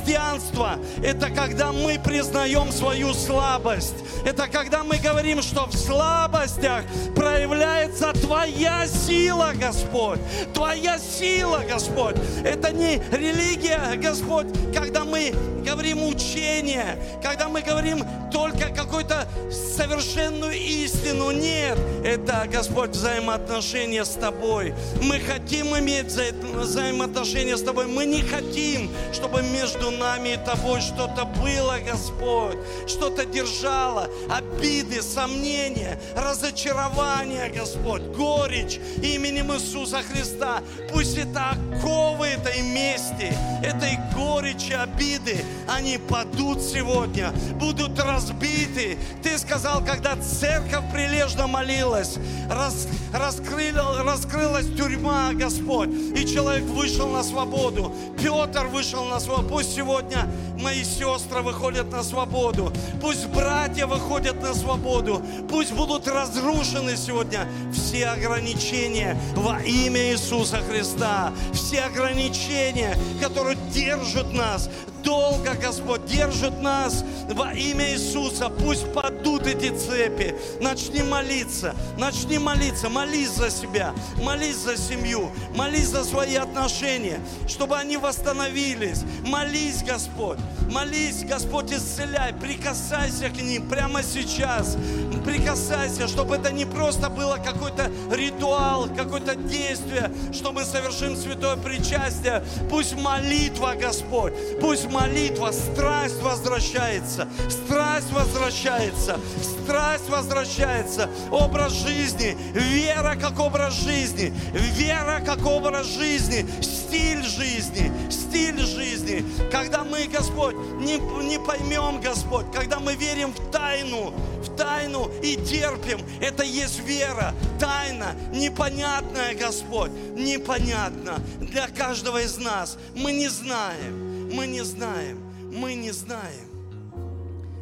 Христианство– 0.00 0.78
это 1.02 1.30
когда 1.30 1.72
мы 1.72 1.98
признаем 1.98 2.72
свою 2.72 3.12
слабость. 3.12 3.94
Это 4.24 4.48
когда 4.48 4.82
мы 4.82 4.96
говорим, 4.96 5.42
что 5.42 5.66
в 5.66 5.74
слабостях 5.74 6.84
проявляется 7.14 8.12
Твоя 8.12 8.86
сила, 8.86 9.52
Господь. 9.54 10.20
Твоя 10.54 10.98
сила, 10.98 11.62
Господь. 11.68 12.16
Это 12.44 12.72
не 12.72 12.96
религия, 13.12 13.96
Господь, 13.96 14.46
когда 14.74 15.04
мы 15.04 15.34
говорим 15.64 16.02
учение, 16.04 16.96
когда 17.22 17.48
мы 17.48 17.60
говорим 17.60 18.04
только 18.32 18.68
какую-то 18.70 19.26
совершенную 19.50 20.54
истину. 20.54 21.30
Нет, 21.30 21.78
это, 22.04 22.46
Господь, 22.50 22.90
взаимоотношения 22.90 24.04
с 24.04 24.10
Тобой. 24.10 24.74
Мы 25.02 25.20
хотим 25.20 25.76
иметь 25.78 26.06
взаимоотношения 26.06 27.56
с 27.56 27.62
Тобой. 27.62 27.86
Мы 27.86 28.06
не 28.06 28.22
хотим, 28.22 28.90
чтобы 29.12 29.42
между 29.42 29.89
нами 29.90 30.30
и 30.30 30.36
Тобой 30.36 30.80
что-то 30.80 31.24
было, 31.24 31.78
Господь, 31.84 32.58
что-то 32.86 33.24
держало, 33.24 34.08
обиды, 34.28 35.02
сомнения, 35.02 36.00
разочарование, 36.16 37.48
Господь, 37.50 38.02
горечь 38.02 38.80
именем 39.02 39.52
Иисуса 39.52 40.02
Христа. 40.02 40.62
Пусть 40.92 41.16
это 41.16 41.50
оковы 41.50 42.28
этой 42.28 42.62
мести, 42.62 43.32
этой 43.62 43.98
горечи, 44.14 44.72
обиды, 44.72 45.44
они 45.68 45.98
падут 45.98 46.62
сегодня, 46.62 47.32
будут 47.54 47.98
разбиты. 47.98 48.98
Ты 49.22 49.38
сказал, 49.38 49.84
когда 49.84 50.16
церковь 50.16 50.90
прилежно 50.92 51.46
молилась, 51.46 52.16
рас, 52.50 52.88
раскрыла, 53.12 54.02
раскрылась 54.02 54.66
тюрьма, 54.76 55.32
Господь, 55.32 55.90
и 55.90 56.26
человек 56.26 56.64
вышел 56.64 57.08
на 57.08 57.22
свободу. 57.22 57.94
Петр 58.16 58.66
вышел 58.66 59.04
на 59.04 59.20
свободу. 59.20 59.48
Пусть 59.48 59.76
сегодня 59.80 60.26
мои 60.60 60.84
сестры 60.84 61.42
выходят 61.42 61.90
на 61.90 62.02
свободу. 62.02 62.72
Пусть 63.00 63.26
братья 63.26 63.86
выходят 63.86 64.40
на 64.42 64.54
свободу. 64.54 65.22
Пусть 65.48 65.72
будут 65.72 66.06
разрушены 66.06 66.96
сегодня 66.96 67.46
все 67.72 68.06
ограничения 68.06 69.16
во 69.34 69.60
имя 69.62 70.12
Иисуса 70.12 70.58
Христа. 70.58 71.32
Все 71.52 71.80
ограничения, 71.80 72.96
которые 73.20 73.56
держат 73.72 74.32
нас, 74.32 74.68
долго, 75.02 75.54
Господь, 75.54 76.04
держит 76.06 76.60
нас 76.60 77.04
во 77.30 77.52
имя 77.52 77.92
Иисуса. 77.92 78.48
Пусть 78.48 78.92
падут 78.92 79.46
эти 79.46 79.76
цепи. 79.76 80.34
Начни 80.60 81.02
молиться, 81.02 81.74
начни 81.98 82.38
молиться, 82.38 82.88
молись 82.88 83.30
за 83.30 83.50
себя, 83.50 83.94
молись 84.22 84.56
за 84.56 84.76
семью, 84.76 85.30
молись 85.54 85.88
за 85.88 86.04
свои 86.04 86.36
отношения, 86.36 87.20
чтобы 87.48 87.76
они 87.76 87.96
восстановились. 87.96 89.02
Молись, 89.24 89.82
Господь, 89.82 90.38
молись, 90.70 91.24
Господь, 91.24 91.72
исцеляй, 91.72 92.32
прикасайся 92.32 93.28
к 93.28 93.40
ним 93.40 93.68
прямо 93.68 94.02
сейчас. 94.02 94.76
Прикасайся, 95.24 96.08
чтобы 96.08 96.36
это 96.36 96.50
не 96.50 96.64
просто 96.64 97.10
было 97.10 97.36
какой-то 97.36 97.90
ритуал, 98.10 98.88
какое-то 98.88 99.34
действие, 99.34 100.10
что 100.32 100.52
мы 100.52 100.64
совершим 100.64 101.16
святое 101.16 101.56
причастие. 101.56 102.42
Пусть 102.70 102.94
молитва, 102.96 103.74
Господь, 103.78 104.32
пусть 104.60 104.90
молитва, 104.90 105.52
страсть 105.52 106.22
возвращается, 106.22 107.28
страсть 107.48 108.10
возвращается, 108.12 109.18
страсть 109.42 110.08
возвращается, 110.08 111.10
образ 111.30 111.72
жизни, 111.72 112.36
вера 112.54 113.16
как 113.20 113.38
образ 113.38 113.74
жизни, 113.74 114.32
вера 114.52 115.20
как 115.24 115.44
образ 115.44 115.86
жизни, 115.86 116.46
стиль 116.62 117.22
жизни, 117.22 117.92
стиль 118.10 118.29
жизни. 118.32 119.24
Когда 119.50 119.84
мы, 119.84 120.06
Господь, 120.06 120.54
не, 120.54 120.98
не 121.26 121.38
поймем, 121.38 122.00
Господь, 122.00 122.46
когда 122.52 122.78
мы 122.78 122.94
верим 122.94 123.32
в 123.32 123.50
тайну, 123.50 124.12
в 124.42 124.56
тайну 124.56 125.10
и 125.22 125.36
терпим, 125.36 126.00
это 126.20 126.44
есть 126.44 126.80
вера, 126.80 127.34
тайна, 127.58 128.14
непонятная, 128.32 129.34
Господь, 129.34 129.90
непонятно 130.14 131.18
для 131.40 131.68
каждого 131.68 132.22
из 132.22 132.38
нас. 132.38 132.78
Мы 132.94 133.12
не 133.12 133.28
знаем 133.28 134.10
мы 134.32 134.46
не 134.46 134.62
знаем, 134.62 135.18
мы 135.52 135.74
не 135.74 135.90
знаем. 135.90 136.48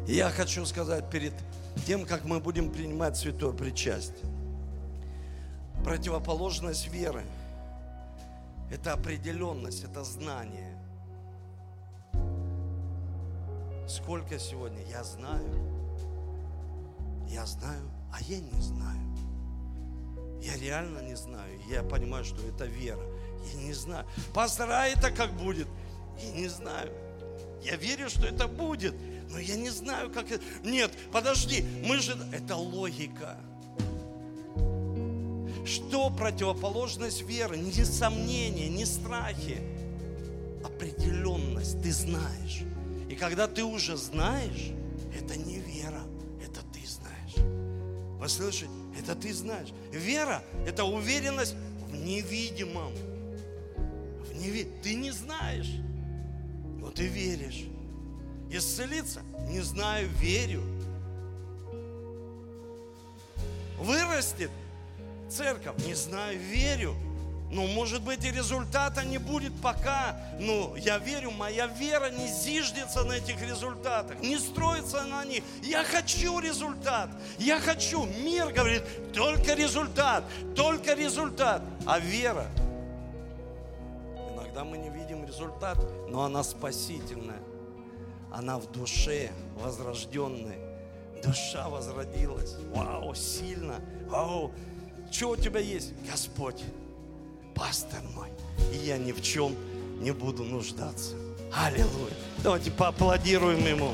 я 0.07 0.29
хочу 0.29 0.65
сказать 0.65 1.09
перед 1.09 1.33
тем, 1.85 2.05
как 2.05 2.25
мы 2.25 2.39
будем 2.39 2.71
принимать 2.71 3.17
святое 3.17 3.53
причастие. 3.53 4.25
Противоположность 5.83 6.87
веры– 6.89 7.23
это 8.71 8.93
определенность, 8.93 9.83
это 9.83 10.03
знание. 10.03 10.77
Сколько 13.87 14.37
сегодня 14.37 14.83
я 14.89 15.03
знаю, 15.03 15.49
я 17.27 17.45
знаю, 17.45 17.89
а 18.13 18.21
я 18.21 18.39
не 18.39 18.61
знаю. 18.61 18.99
Я 20.41 20.55
реально 20.57 20.99
не 20.99 21.15
знаю. 21.15 21.59
Я 21.67 21.83
понимаю, 21.83 22.23
что 22.23 22.41
это 22.47 22.65
вера. 22.65 23.03
Я 23.53 23.61
не 23.61 23.73
знаю. 23.73 24.05
Пастор, 24.33 24.69
а 24.71 24.87
это 24.87 25.11
как 25.11 25.33
будет? 25.33 25.67
Я 26.21 26.31
не 26.31 26.47
знаю. 26.47 26.91
Я 27.61 27.75
верю, 27.75 28.09
что 28.09 28.25
это 28.25 28.47
будет, 28.47 28.95
но 29.29 29.37
я 29.37 29.55
не 29.55 29.69
знаю, 29.69 30.09
как 30.11 30.31
это. 30.31 30.43
Нет, 30.63 30.91
подожди, 31.11 31.65
мы 31.85 31.97
же... 31.97 32.17
Это 32.31 32.55
логика. 32.55 33.37
Что 35.69 36.09
противоположность 36.09 37.21
веры? 37.21 37.55
Не 37.55 37.85
сомнения, 37.85 38.69
не 38.69 38.85
страхи. 38.85 39.61
Определенность. 40.63 41.79
Ты 41.83 41.93
знаешь. 41.93 42.63
И 43.07 43.15
когда 43.15 43.47
ты 43.47 43.63
уже 43.63 43.95
знаешь, 43.95 44.71
это 45.15 45.37
не 45.37 45.59
вера, 45.59 46.01
это 46.43 46.61
ты 46.73 46.81
знаешь. 46.87 47.35
Вы 48.19 48.27
слышите? 48.27 48.71
Это 48.99 49.13
ты 49.13 49.31
знаешь. 49.31 49.69
Вера– 49.91 50.43
это 50.65 50.85
уверенность 50.85 51.53
в 51.87 51.95
невидимом. 51.95 52.91
В 54.23 54.41
неви... 54.41 54.67
Ты 54.81 54.95
не 54.95 55.11
знаешь, 55.11 55.69
но 56.79 56.89
ты 56.89 57.05
веришь. 57.05 57.65
Исцелиться? 58.49 59.21
Не 59.47 59.61
знаю, 59.61 60.09
верю. 60.19 60.63
Вырастет 63.77 64.49
церковь? 65.29 65.85
Не 65.85 65.93
знаю, 65.93 66.39
верю. 66.39 66.95
Ну, 67.51 67.65
может 67.65 68.03
быть, 68.03 68.23
и 68.25 68.31
результата 68.31 69.03
не 69.03 69.17
будет 69.17 69.59
пока. 69.61 70.15
Но 70.39 70.75
я 70.77 70.99
верю, 70.99 71.31
моя 71.31 71.65
вера 71.65 72.09
не 72.11 72.27
зиждется 72.27 73.03
на 73.03 73.13
этих 73.13 73.41
результатах, 73.41 74.19
не 74.19 74.37
строится 74.37 75.03
на 75.05 75.25
них. 75.25 75.43
Я 75.63 75.83
хочу 75.83 76.39
результат. 76.39 77.09
Я 77.39 77.59
хочу. 77.59 78.05
Мир 78.05 78.53
говорит, 78.53 78.83
только 79.13 79.55
результат, 79.55 80.23
только 80.55 80.93
результат. 80.93 81.63
А 81.87 81.99
вера, 81.99 82.45
иногда 84.31 84.63
мы 84.63 84.77
не 84.77 84.89
видим 84.89 85.25
результат, 85.25 85.77
но 86.07 86.23
она 86.23 86.43
спасительная. 86.43 87.41
Она 88.31 88.59
в 88.59 88.71
душе 88.71 89.31
возрожденная. 89.55 90.69
Душа 91.23 91.67
возродилась. 91.67 92.55
Вау, 92.75 93.13
сильно. 93.15 93.81
Вау. 94.07 94.51
Что 95.11 95.29
у 95.31 95.35
тебя 95.35 95.59
есть? 95.59 95.93
Господь 96.09 96.63
пастор 97.55 98.01
мой, 98.15 98.29
и 98.73 98.77
я 98.85 98.97
ни 98.97 99.11
в 99.11 99.21
чем 99.21 99.55
не 99.99 100.11
буду 100.11 100.43
нуждаться. 100.43 101.15
Аллилуйя. 101.51 102.13
Давайте 102.43 102.71
поаплодируем 102.71 103.65
ему. 103.65 103.91